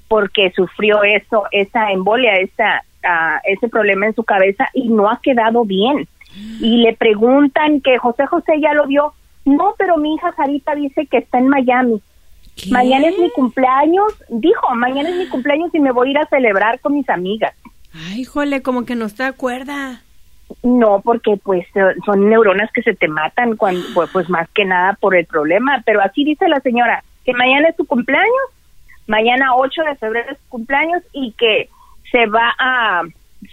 [0.07, 5.19] Porque sufrió eso, esa embolia, esa, uh, ese problema en su cabeza y no ha
[5.21, 6.07] quedado bien
[6.59, 9.13] y le preguntan que José José ya lo vio.
[9.45, 12.01] No, pero mi hija Sarita dice que está en Miami.
[12.69, 16.27] Mañana es mi cumpleaños, dijo, mañana es mi cumpleaños y me voy a ir a
[16.27, 17.53] celebrar con mis amigas.
[17.93, 20.01] Ay, híjole, como que no se acuerda.
[20.61, 21.65] No, porque pues
[22.05, 25.81] son neuronas que se te matan cuando, pues, pues más que nada por el problema,
[25.85, 28.29] pero así dice la señora, que mañana es su cumpleaños,
[29.07, 31.69] mañana 8 de febrero es su cumpleaños y que
[32.11, 33.01] se va a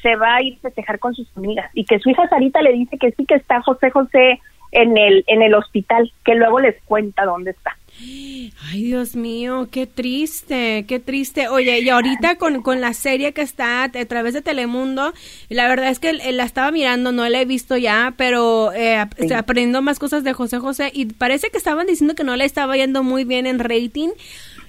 [0.02, 2.72] se va a ir a festejar con sus amigas y que su hija Sarita le
[2.72, 4.40] dice que sí que está José José
[4.72, 7.76] en el en el hospital, que luego les cuenta dónde está.
[8.02, 11.48] Ay, Dios mío, qué triste, qué triste.
[11.48, 15.12] Oye, y ahorita con, con la serie que está a través de Telemundo,
[15.48, 19.82] la verdad es que la estaba mirando, no la he visto ya, pero eh, aprendiendo
[19.82, 23.02] más cosas de José José y parece que estaban diciendo que no le estaba yendo
[23.02, 24.10] muy bien en rating.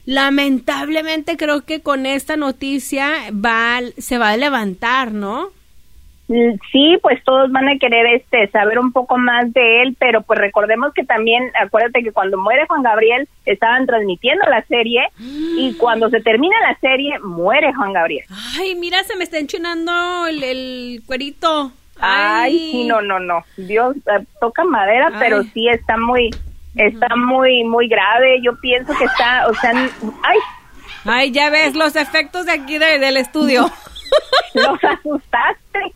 [0.05, 5.49] Lamentablemente creo que con esta noticia va, se va a levantar, ¿no?
[6.27, 10.21] Mm, Sí, pues todos van a querer este saber un poco más de él, pero
[10.21, 15.73] pues recordemos que también, acuérdate que cuando muere Juan Gabriel estaban transmitiendo la serie y
[15.77, 18.25] cuando se termina la serie muere Juan Gabriel.
[18.57, 21.73] Ay, mira, se me está enchinando el, el cuerito.
[21.99, 23.43] Ay, no, no, no.
[23.57, 25.17] Dios eh, toca madera, Ay.
[25.19, 26.31] pero sí está muy
[26.75, 28.39] está muy muy grave.
[28.41, 29.71] Yo pienso que está, o sea,
[30.23, 30.37] ay,
[31.03, 33.65] Ay, ya ves los efectos de aquí de- del estudio.
[34.53, 35.93] los asustaste.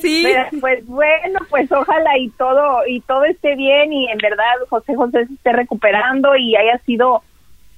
[0.00, 0.22] Sí.
[0.24, 4.94] Pero, pues bueno, pues ojalá y todo y todo esté bien y en verdad José
[4.94, 7.22] José se esté recuperando y haya sido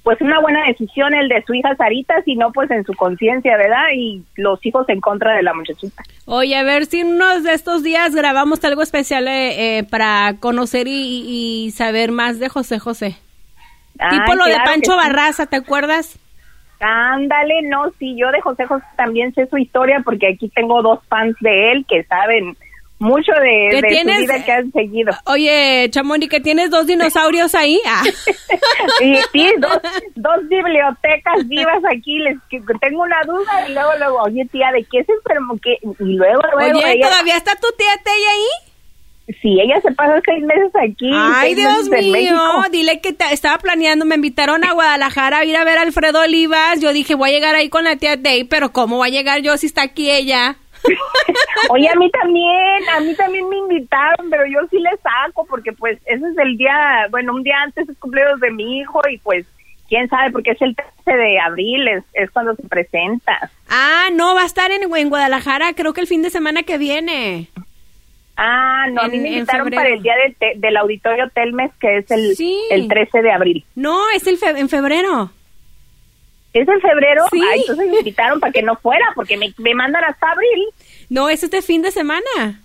[0.07, 3.87] pues una buena decisión el de su hija Sarita, sino pues en su conciencia, ¿verdad?
[3.93, 6.01] Y los hijos en contra de la muchachita.
[6.25, 10.87] Oye, a ver si unos de estos días grabamos algo especial eh, eh, para conocer
[10.87, 13.17] y, y saber más de José José.
[14.09, 14.97] tipo lo de claro Pancho sí.
[14.97, 16.17] Barraza, ¿te acuerdas?
[16.79, 21.01] Ándale, no, sí, yo de José José también sé su historia porque aquí tengo dos
[21.09, 22.55] fans de él que saben
[22.99, 24.17] mucho de, ¿Qué de tienes?
[24.19, 25.13] vida que han seguido.
[25.25, 27.79] Oye, Chamoni, que tienes dos dinosaurios ahí.
[27.89, 28.03] Ah.
[29.01, 29.79] Y sí, dos,
[30.15, 34.83] dos bibliotecas vivas aquí, les que tengo una duda y luego, luego, oye tía, ¿de
[34.83, 35.57] qué se enfermó?
[35.61, 35.77] ¿Qué?
[35.81, 39.35] Y luego, luego, Oye, ella, ¿todavía está tu tía Tella ahí?
[39.41, 41.09] sí, ella se pasa seis meses aquí.
[41.13, 42.63] Ay, Dios mío, México.
[42.71, 46.21] dile que ta- estaba planeando, me invitaron a Guadalajara a ir a ver a Alfredo
[46.21, 46.79] Olivas.
[46.79, 49.41] Yo dije, voy a llegar ahí con la tía Day, pero ¿cómo va a llegar
[49.41, 50.55] yo si está aquí ella?
[51.69, 55.71] Oye, a mí también, a mí también me invitaron, pero yo sí les saco porque
[55.73, 59.17] pues ese es el día, bueno, un día antes es cumpleaños de mi hijo y
[59.17, 59.45] pues
[59.89, 63.49] quién sabe porque es el 13 de abril, es, es cuando se presenta.
[63.69, 66.77] Ah, no, va a estar en, en Guadalajara, creo que el fin de semana que
[66.77, 67.49] viene.
[68.39, 71.97] Ah, no, a mí me invitaron para el día del, te- del auditorio Telmes, que
[71.97, 72.55] es el, Sí.
[72.69, 73.65] el 13 de abril.
[73.75, 75.31] No, es el fe- en febrero.
[76.53, 77.25] ¿Es en febrero?
[77.31, 77.41] Sí.
[77.43, 80.65] Ah, entonces me invitaron para que no fuera, porque me, me mandan hasta abril.
[81.09, 82.61] No, es este fin de semana.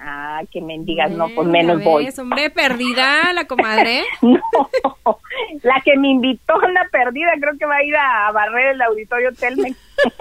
[0.00, 2.04] Ah, que mendigas, no, pues menos voy.
[2.04, 4.04] ves, hombre, perdida la comadre.
[4.22, 5.18] No,
[5.62, 8.82] la que me invitó una perdida, creo que va a ir a, a barrer el
[8.82, 9.76] auditorio Telmex.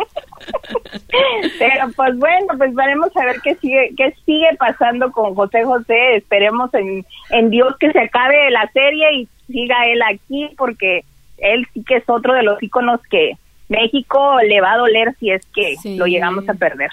[1.59, 6.15] Pero pues bueno, pues veremos a ver qué sigue, qué sigue pasando con José José.
[6.15, 11.03] Esperemos en, en Dios que se acabe la serie y siga él aquí, porque
[11.37, 13.33] él sí que es otro de los íconos que
[13.69, 15.97] México le va a doler si es que Sí.
[15.97, 16.89] lo llegamos a perder.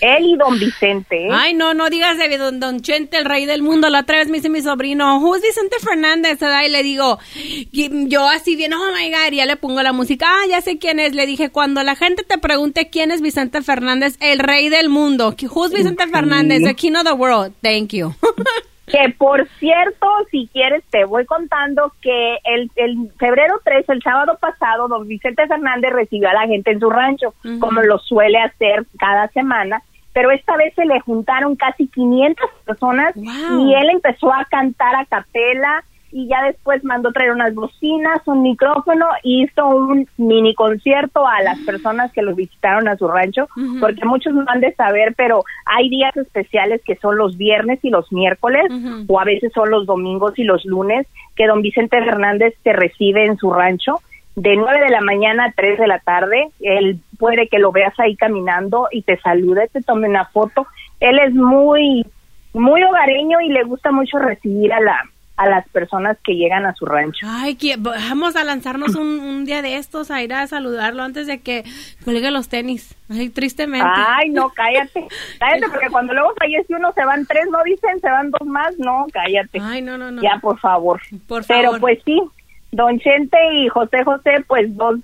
[0.00, 1.28] Él y don Vicente.
[1.28, 1.30] ¿eh?
[1.32, 3.88] Ay, no, no digas de don, don Chente, el rey del mundo.
[3.88, 6.40] La otra vez me dice mi sobrino, who's Vicente Fernández?
[6.40, 6.62] ¿verdad?
[6.66, 9.92] Y le digo, y yo así bien, oh my God, y ya le pongo la
[9.92, 10.26] música.
[10.28, 11.14] Ah, ya sé quién es.
[11.14, 15.34] Le dije, cuando la gente te pregunte quién es Vicente Fernández, el rey del mundo.
[15.40, 16.62] Who's Vicente Fernández?
[16.64, 17.54] The king of the world.
[17.62, 18.14] Thank you.
[19.02, 24.38] Que por cierto, si quieres, te voy contando que el, el febrero 3, el sábado
[24.40, 28.84] pasado, don Vicente Fernández recibió a la gente en su rancho, como lo suele hacer
[28.98, 29.82] cada semana,
[30.12, 33.66] pero esta vez se le juntaron casi 500 personas Wow.
[33.66, 35.82] y él empezó a cantar a capela
[36.14, 41.42] y ya después mandó traer unas bocinas, un micrófono y hizo un mini concierto a
[41.42, 43.48] las personas que los visitaron a su rancho,
[43.80, 47.90] porque muchos no han de saber, pero hay días especiales que son los viernes y
[47.90, 48.62] los miércoles,
[49.08, 53.24] o a veces son los domingos y los lunes, que don Vicente Fernández te recibe
[53.24, 53.96] en su rancho
[54.36, 56.46] de 9 de la mañana a 3 de la tarde.
[56.60, 60.68] Él puede que lo veas ahí caminando y te salude, te tome una foto.
[61.00, 62.06] Él es muy,
[62.52, 65.02] muy hogareño y le gusta mucho recibir a la
[65.36, 67.26] a las personas que llegan a su rancho.
[67.28, 71.26] Ay, que, vamos a lanzarnos un, un día de estos a ir a saludarlo antes
[71.26, 71.64] de que
[72.04, 72.94] cuelgue los tenis.
[73.10, 73.88] Ay, tristemente.
[73.92, 75.06] Ay, no, cállate,
[75.40, 78.78] cállate, porque cuando luego fallece uno se van tres, no dicen, se van dos más,
[78.78, 79.58] no, cállate.
[79.60, 80.22] Ay, no, no, no.
[80.22, 81.00] Ya, por favor.
[81.26, 81.80] Por Pero favor.
[81.80, 82.20] pues sí,
[82.70, 85.00] Don Chente y José José, pues dos,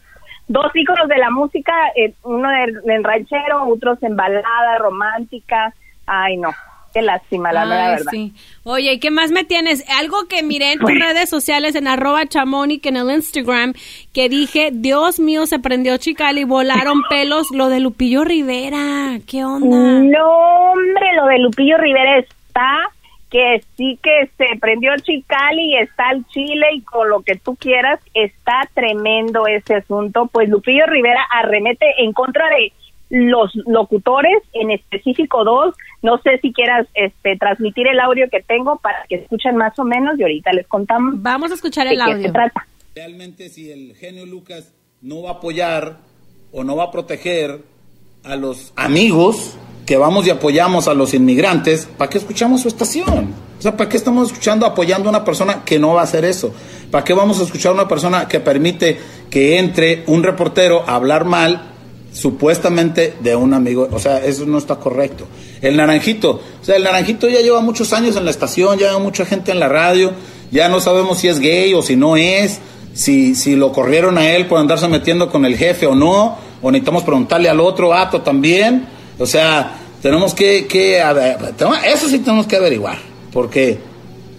[0.46, 5.74] dos íconos de la música, eh, uno en, en ranchero, otros en balada romántica.
[6.06, 6.50] Ay, no,
[6.92, 8.10] qué lástima, la Ay, verdad.
[8.10, 8.32] sí.
[8.64, 9.84] Oye, ¿y qué más me tienes?
[9.98, 13.74] Algo que miré en tus redes sociales, en arroba chamonic, en el Instagram,
[14.12, 19.18] que dije, Dios mío, se prendió Chicali, volaron pelos, lo de Lupillo Rivera.
[19.26, 19.76] ¿Qué onda?
[20.00, 20.28] No,
[20.72, 22.90] hombre, lo de Lupillo Rivera está
[23.30, 27.54] que sí que se prendió Chicali y está el Chile y con lo que tú
[27.54, 30.28] quieras, está tremendo ese asunto.
[30.32, 32.72] Pues Lupillo Rivera arremete en contra de
[33.10, 35.74] los locutores, en específico dos.
[36.02, 39.84] No sé si quieras este, transmitir el audio que tengo para que escuchen más o
[39.84, 42.32] menos y ahorita les contamos Vamos a escuchar de el qué se audio.
[42.32, 42.66] trata.
[42.94, 45.98] Realmente si el genio Lucas no va a apoyar
[46.52, 47.62] o no va a proteger
[48.24, 49.56] a los amigos
[49.86, 53.34] que vamos y apoyamos a los inmigrantes, ¿para qué escuchamos su estación?
[53.58, 56.24] O sea, ¿para qué estamos escuchando, apoyando a una persona que no va a hacer
[56.24, 56.54] eso?
[56.90, 58.98] ¿Para qué vamos a escuchar a una persona que permite
[59.30, 61.70] que entre un reportero a hablar mal
[62.12, 65.26] supuestamente de un amigo, o sea, eso no está correcto.
[65.60, 68.98] El naranjito, o sea, el naranjito ya lleva muchos años en la estación, ya lleva
[68.98, 70.12] mucha gente en la radio,
[70.50, 72.58] ya no sabemos si es gay o si no es,
[72.92, 76.70] si, si lo corrieron a él por andarse metiendo con el jefe o no, o
[76.70, 78.86] necesitamos preguntarle al otro ato también,
[79.18, 81.02] o sea, tenemos que, que
[81.86, 82.98] eso sí tenemos que averiguar,
[83.32, 83.78] porque,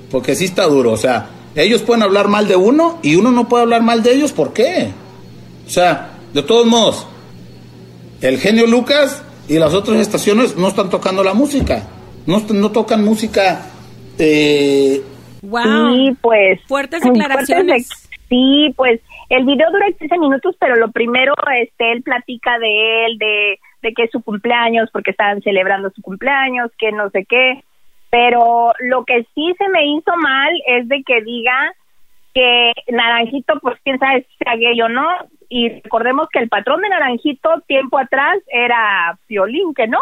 [0.10, 3.48] porque sí está duro, o sea, ellos pueden hablar mal de uno y uno no
[3.48, 4.90] puede hablar mal de ellos, ¿por qué?
[5.66, 7.06] O sea, de todos modos,
[8.22, 11.84] el genio Lucas y las otras estaciones no están tocando la música,
[12.26, 13.62] no, no tocan música.
[14.18, 15.02] Eh,
[15.42, 15.96] wow.
[15.96, 16.62] Sí, pues.
[16.68, 17.90] Fuertes declaraciones.
[18.30, 23.18] sí, pues el video dura 15 minutos, pero lo primero, este, él platica de él,
[23.18, 27.64] de, de que es su cumpleaños, porque estaban celebrando su cumpleaños, que no sé qué.
[28.10, 31.74] Pero lo que sí se me hizo mal es de que diga
[32.34, 35.08] que Naranjito, pues quién sabe si sea gay o no,
[35.50, 40.00] y recordemos que el patrón de Naranjito tiempo atrás era Violín, que no.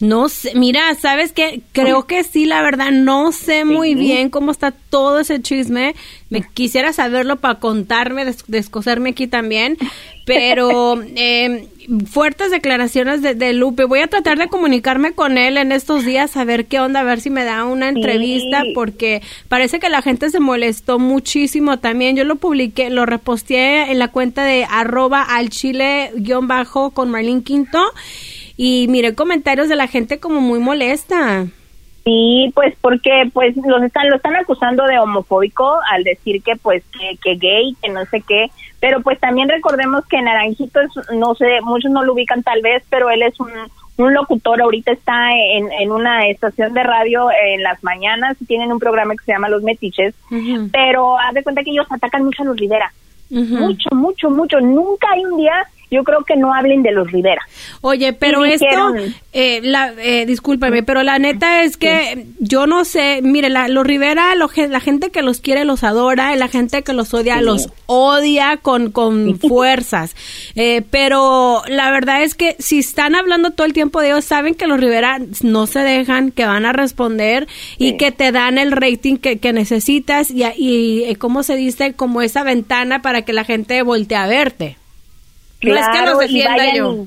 [0.00, 1.62] No sé, mira, ¿sabes qué?
[1.72, 5.94] Creo que sí, la verdad, no sé muy bien cómo está todo ese chisme.
[6.30, 9.78] Me quisiera saberlo para contarme, descoserme aquí también.
[10.26, 11.68] Pero eh,
[12.10, 13.84] fuertes declaraciones de, Lupe.
[13.84, 17.04] Voy a tratar de comunicarme con él en estos días a ver qué onda, a
[17.04, 22.16] ver si me da una entrevista, porque parece que la gente se molestó muchísimo también.
[22.16, 27.10] Yo lo publiqué, lo reposteé en la cuenta de arroba al chile guion bajo con
[27.10, 27.80] Marlene Quinto
[28.56, 31.46] y miré comentarios de la gente como muy molesta.
[32.04, 36.82] Sí, pues porque pues los están lo están acusando de homofóbico al decir que pues
[36.92, 41.34] que, que gay, que no sé qué, pero pues también recordemos que Naranjito es, no
[41.34, 43.50] sé, muchos no lo ubican tal vez, pero él es un,
[43.96, 48.36] un locutor, ahorita está en, en una estación de radio en las mañanas.
[48.40, 50.14] Y tienen un programa que se llama Los Metiches,
[50.72, 52.92] pero haz de cuenta que ellos atacan mucho a los Rivera.
[53.30, 54.60] Mucho, mucho, mucho.
[54.60, 57.42] Nunca hay un día yo creo que no hablen de los Rivera.
[57.80, 58.94] Oye, pero esto,
[59.32, 63.86] eh, la, eh, discúlpame, pero la neta es que yo no sé, mire, la, los
[63.86, 67.68] Rivera, la gente que los quiere los adora, y la gente que los odia los
[67.86, 70.16] odia con, con fuerzas.
[70.54, 74.54] Eh, pero la verdad es que si están hablando todo el tiempo de ellos, saben
[74.54, 77.46] que los Rivera no se dejan, que van a responder
[77.78, 81.94] y que te dan el rating que, que necesitas y, y, eh, ¿cómo se dice?
[81.94, 84.76] Como esa ventana para que la gente voltee a verte
[85.64, 87.06] no es que los defienda yo.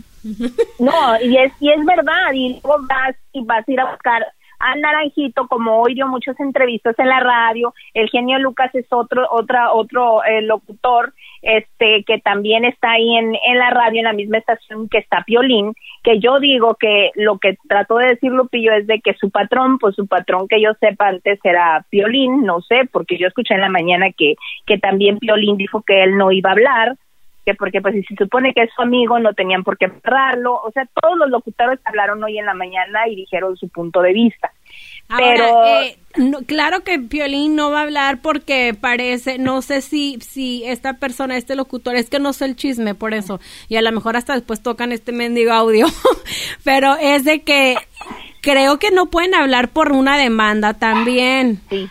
[0.80, 4.26] no, y es, y es verdad, y luego vas y vas a ir a buscar
[4.60, 9.28] a Naranjito, como hoy dio muchas entrevistas en la radio, el genio Lucas es otro,
[9.32, 14.14] otra, otro eh, locutor, este, que también está ahí en, en la radio, en la
[14.14, 18.74] misma estación que está Piolín, que yo digo que lo que trató de decir Lupillo
[18.74, 22.62] es de que su patrón, pues su patrón que yo sepa antes era Piolín, no
[22.62, 24.36] sé, porque yo escuché en la mañana que,
[24.66, 26.96] que también Piolín dijo que él no iba a hablar,
[27.56, 30.72] porque pues si se supone que es su amigo no tenían por qué cerrarlo, o
[30.72, 34.52] sea, todos los locutores hablaron hoy en la mañana y dijeron su punto de vista.
[35.16, 35.98] Pero eh,
[36.46, 41.38] claro que Piolín no va a hablar porque parece, no sé si si esta persona,
[41.38, 43.40] este locutor, es que no sé el chisme por eso
[43.70, 45.88] y a lo mejor hasta después tocan este mendigo audio,
[46.66, 47.76] pero es de que
[48.42, 51.62] creo que no pueden hablar por una demanda también.
[51.70, 51.88] Sí,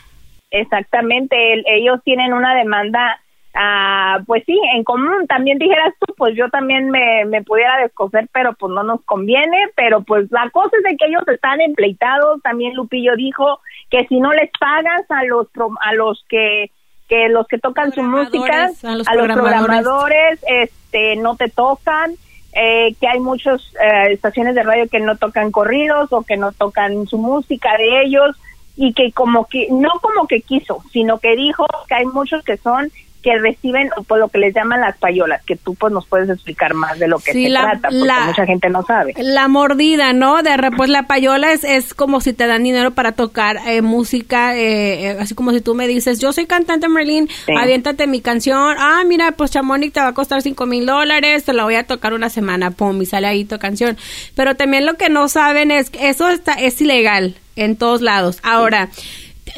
[0.51, 1.37] exactamente,
[1.67, 3.21] ellos tienen una demanda
[3.59, 8.29] Ah, pues sí, en común también dijeras tú, pues yo también me, me pudiera descoser,
[8.31, 12.43] pero pues no nos conviene, pero pues la cosa es de que ellos están empleitados,
[12.43, 15.49] también Lupillo dijo que si no les pagas a los
[15.81, 16.71] a los que
[17.09, 20.45] que los que tocan su música, a los, programadores.
[20.47, 22.13] este no te tocan,
[22.53, 26.53] eh, que hay muchas eh, estaciones de radio que no tocan corridos o que no
[26.53, 28.37] tocan su música de ellos
[28.77, 32.59] y que como que no como que quiso, sino que dijo que hay muchos que
[32.59, 32.91] son
[33.27, 36.75] que reciben por lo que les llaman las payolas, que tú pues nos puedes explicar
[36.75, 39.15] más de lo que se trata, porque mucha gente no sabe.
[39.19, 40.45] La mordida, ¿no?
[40.45, 44.57] De pues la payola es, es como si te dan dinero para tocar eh, música,
[44.57, 48.77] eh, eh, así como si tú me dices, yo soy cantante Merlin, aviéntate mi canción,
[48.79, 51.85] ah, mira, pues Chamonix te va a costar cinco mil dólares, te la voy a
[51.85, 53.97] tocar una semana, pum, y sale ahí tu canción.
[54.37, 58.39] Pero también lo que no saben es que eso está, es ilegal en todos lados.
[58.45, 58.89] Ahora,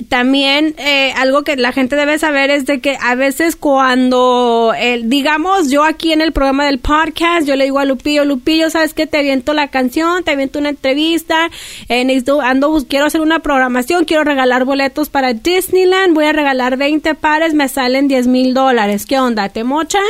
[0.08, 4.72] también eh, algo que la gente debe saber es de que a veces cuando,
[5.04, 8.94] digamos, yo aquí en el programa del podcast, yo le digo a Lupillo, Lupillo, ¿sabes
[8.94, 9.06] qué?
[9.06, 11.50] Te aviento la canción, te aviento una entrevista,
[11.88, 16.76] eh, necesito, ando, quiero hacer una programación, quiero regalar boletos para Disneyland, voy a regalar
[16.76, 19.06] 20 pares, me salen 10 mil dólares.
[19.06, 19.48] ¿Qué onda?
[19.48, 20.02] ¿Te mochas?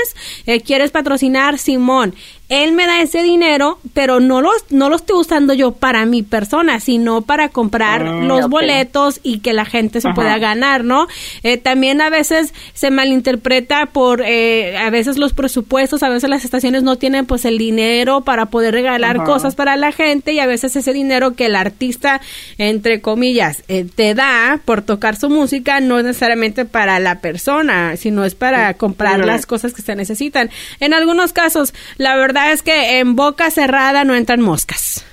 [0.46, 1.58] Eh, ¿Quieres patrocinar?
[1.58, 2.14] Simón
[2.48, 6.22] él me da ese dinero, pero no lo, no lo estoy usando yo para mi
[6.22, 10.14] persona, sino para comprar Ah, los boletos y que la gente se Ajá.
[10.14, 11.06] pueda ganar, ¿no?
[11.42, 16.44] Eh, también a veces se malinterpreta por, eh, a veces los presupuestos, a veces las
[16.44, 19.24] estaciones no tienen pues el dinero para poder regalar Ajá.
[19.24, 22.20] cosas para la gente y a veces ese dinero que el artista,
[22.56, 27.96] entre comillas, eh, te da por tocar su música no es necesariamente para la persona,
[27.96, 30.50] sino es para comprar las cosas que se necesitan.
[30.80, 35.04] En algunos casos, la verdad es que en boca cerrada no entran moscas.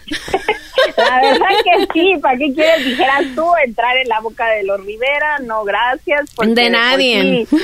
[0.98, 4.84] La verdad que sí, ¿para qué quieres, dijeras tú, entrar en la boca de los
[4.84, 5.40] Rivera?
[5.40, 6.32] No, gracias.
[6.36, 7.48] porque De por nadie.
[7.50, 7.58] sí,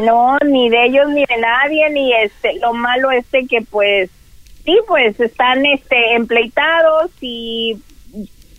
[0.00, 4.10] no, ni de ellos ni de nadie, ni este, lo malo este que pues,
[4.64, 7.78] sí, pues están este empleitados y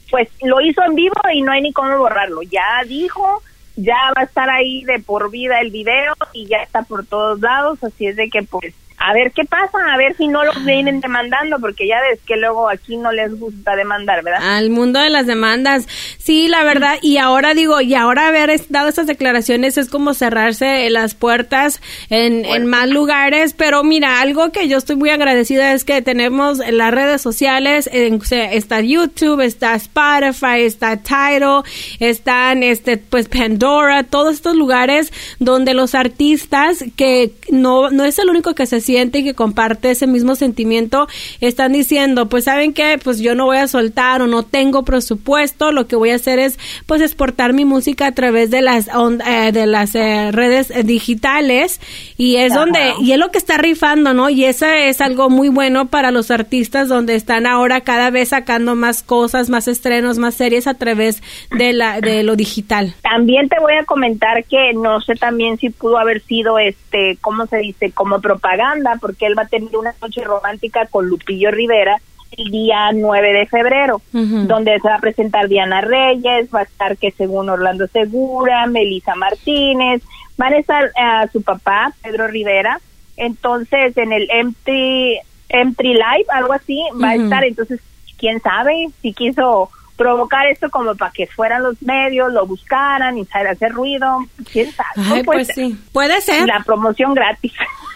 [0.09, 2.41] pues lo hizo en vivo y no hay ni cómo borrarlo.
[2.43, 3.41] Ya dijo,
[3.75, 7.39] ya va a estar ahí de por vida el video y ya está por todos
[7.41, 8.73] lados, así es de que pues
[9.07, 12.37] a ver qué pasa, a ver si no los vienen demandando, porque ya ves que
[12.37, 14.57] luego aquí no les gusta demandar, ¿verdad?
[14.57, 15.87] Al mundo de las demandas.
[16.17, 16.95] Sí, la verdad.
[17.03, 22.45] Y ahora digo, y ahora haber dado estas declaraciones es como cerrarse las puertas en,
[22.45, 23.53] en más lugares.
[23.53, 27.87] Pero mira, algo que yo estoy muy agradecida es que tenemos en las redes sociales,
[27.93, 31.63] en- está YouTube, está Spotify, está Tidal,
[31.99, 38.29] están este, pues Pandora, todos estos lugares donde los artistas que no, no es el
[38.29, 41.07] único que se siente y que comparte ese mismo sentimiento,
[41.41, 45.71] están diciendo, pues saben que pues yo no voy a soltar o no tengo presupuesto,
[45.71, 49.21] lo que voy a hacer es pues exportar mi música a través de las on-
[49.21, 51.79] eh, de las eh, redes eh, digitales
[52.17, 52.61] y es Ajá.
[52.61, 54.29] donde y es lo que está rifando, ¿no?
[54.29, 58.75] Y eso es algo muy bueno para los artistas donde están ahora cada vez sacando
[58.75, 61.21] más cosas, más estrenos, más series a través
[61.51, 62.93] de la de lo digital.
[63.01, 67.45] También te voy a comentar que no sé también si pudo haber sido, este, ¿cómo
[67.47, 67.91] se dice?
[67.91, 71.97] Como propaganda, porque él va a tener una noche romántica con Lupillo Rivera
[72.37, 76.97] el día 9 de febrero, donde se va a presentar Diana Reyes, va a estar
[76.97, 80.01] que según Orlando Segura, Melissa Martínez,
[80.37, 82.79] van a estar eh, su papá, Pedro Rivera,
[83.17, 85.19] entonces en el M3,
[85.49, 87.79] M3 Live, algo así, va a estar, entonces,
[88.17, 93.25] quién sabe si quiso provocar esto como para que fueran los medios, lo buscaran y
[93.25, 94.19] saber hacer ruido,
[94.51, 94.89] quién sabe.
[94.95, 95.77] Ay, pues sí.
[95.91, 96.47] Puede ser.
[96.47, 97.53] La promoción gratis.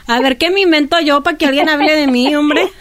[0.08, 2.68] A ver qué me invento yo para que alguien hable de mí, hombre.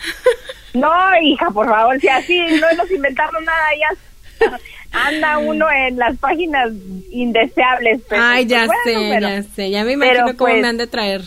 [0.75, 0.93] No,
[1.23, 4.49] hija, por favor, si así no nos inventamos nada, ya
[4.93, 6.71] anda uno en las páginas
[7.11, 8.03] indeseables.
[8.09, 9.71] pero, Ay, ya pues, sé, bueno, pero ya sé.
[9.71, 11.23] Ya me imagino pero, cómo pues, me han de traer.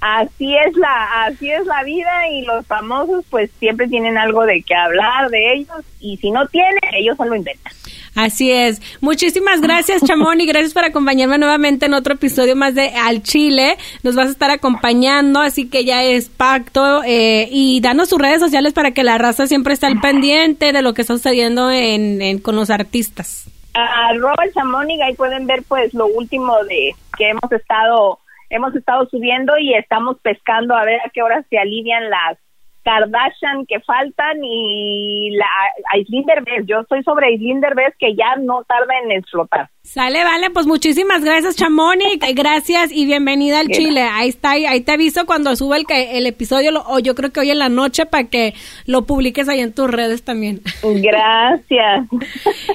[0.00, 4.62] Así es la, así es la vida y los famosos pues siempre tienen algo de
[4.62, 7.72] que hablar de ellos y si no tienen, ellos solo inventan.
[8.14, 8.80] Así es.
[9.00, 13.76] Muchísimas gracias, Chamón, y gracias por acompañarme nuevamente en otro episodio más de Al Chile.
[14.02, 17.02] Nos vas a estar acompañando, así que ya es pacto.
[17.04, 20.82] eh, y danos tus redes sociales para que la raza siempre esté al pendiente de
[20.82, 23.44] lo que está sucediendo en, en- con los artistas.
[23.74, 28.18] Arroba el chamón y ahí pueden ver pues lo último de que hemos estado,
[28.50, 32.38] hemos estado subiendo y estamos pescando a ver a qué hora se alivian las
[32.84, 35.44] Kardashian que faltan y la
[35.92, 36.64] Aislinn Derbez.
[36.66, 39.68] Yo estoy sobre Aislinn Derbez que ya no tarda en explotar.
[39.82, 43.68] Sale, vale, pues muchísimas gracias, Chamón, y gracias y bienvenida al.
[43.68, 44.02] Chile.
[44.10, 47.30] Ahí está, ahí te aviso cuando suba el, que- el episodio, lo- o yo creo
[47.30, 48.54] que hoy en la noche, para que
[48.86, 50.60] lo publiques ahí en tus redes también.
[50.82, 52.06] Gracias.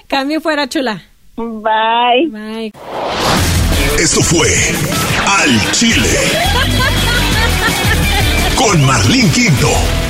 [0.08, 1.02] Cambio fuera, chula.
[1.38, 2.28] Bye.
[2.30, 3.63] Bye.
[3.98, 4.50] Esto fue
[5.26, 6.18] Al Chile.
[8.56, 10.03] Con Marlín Quinto.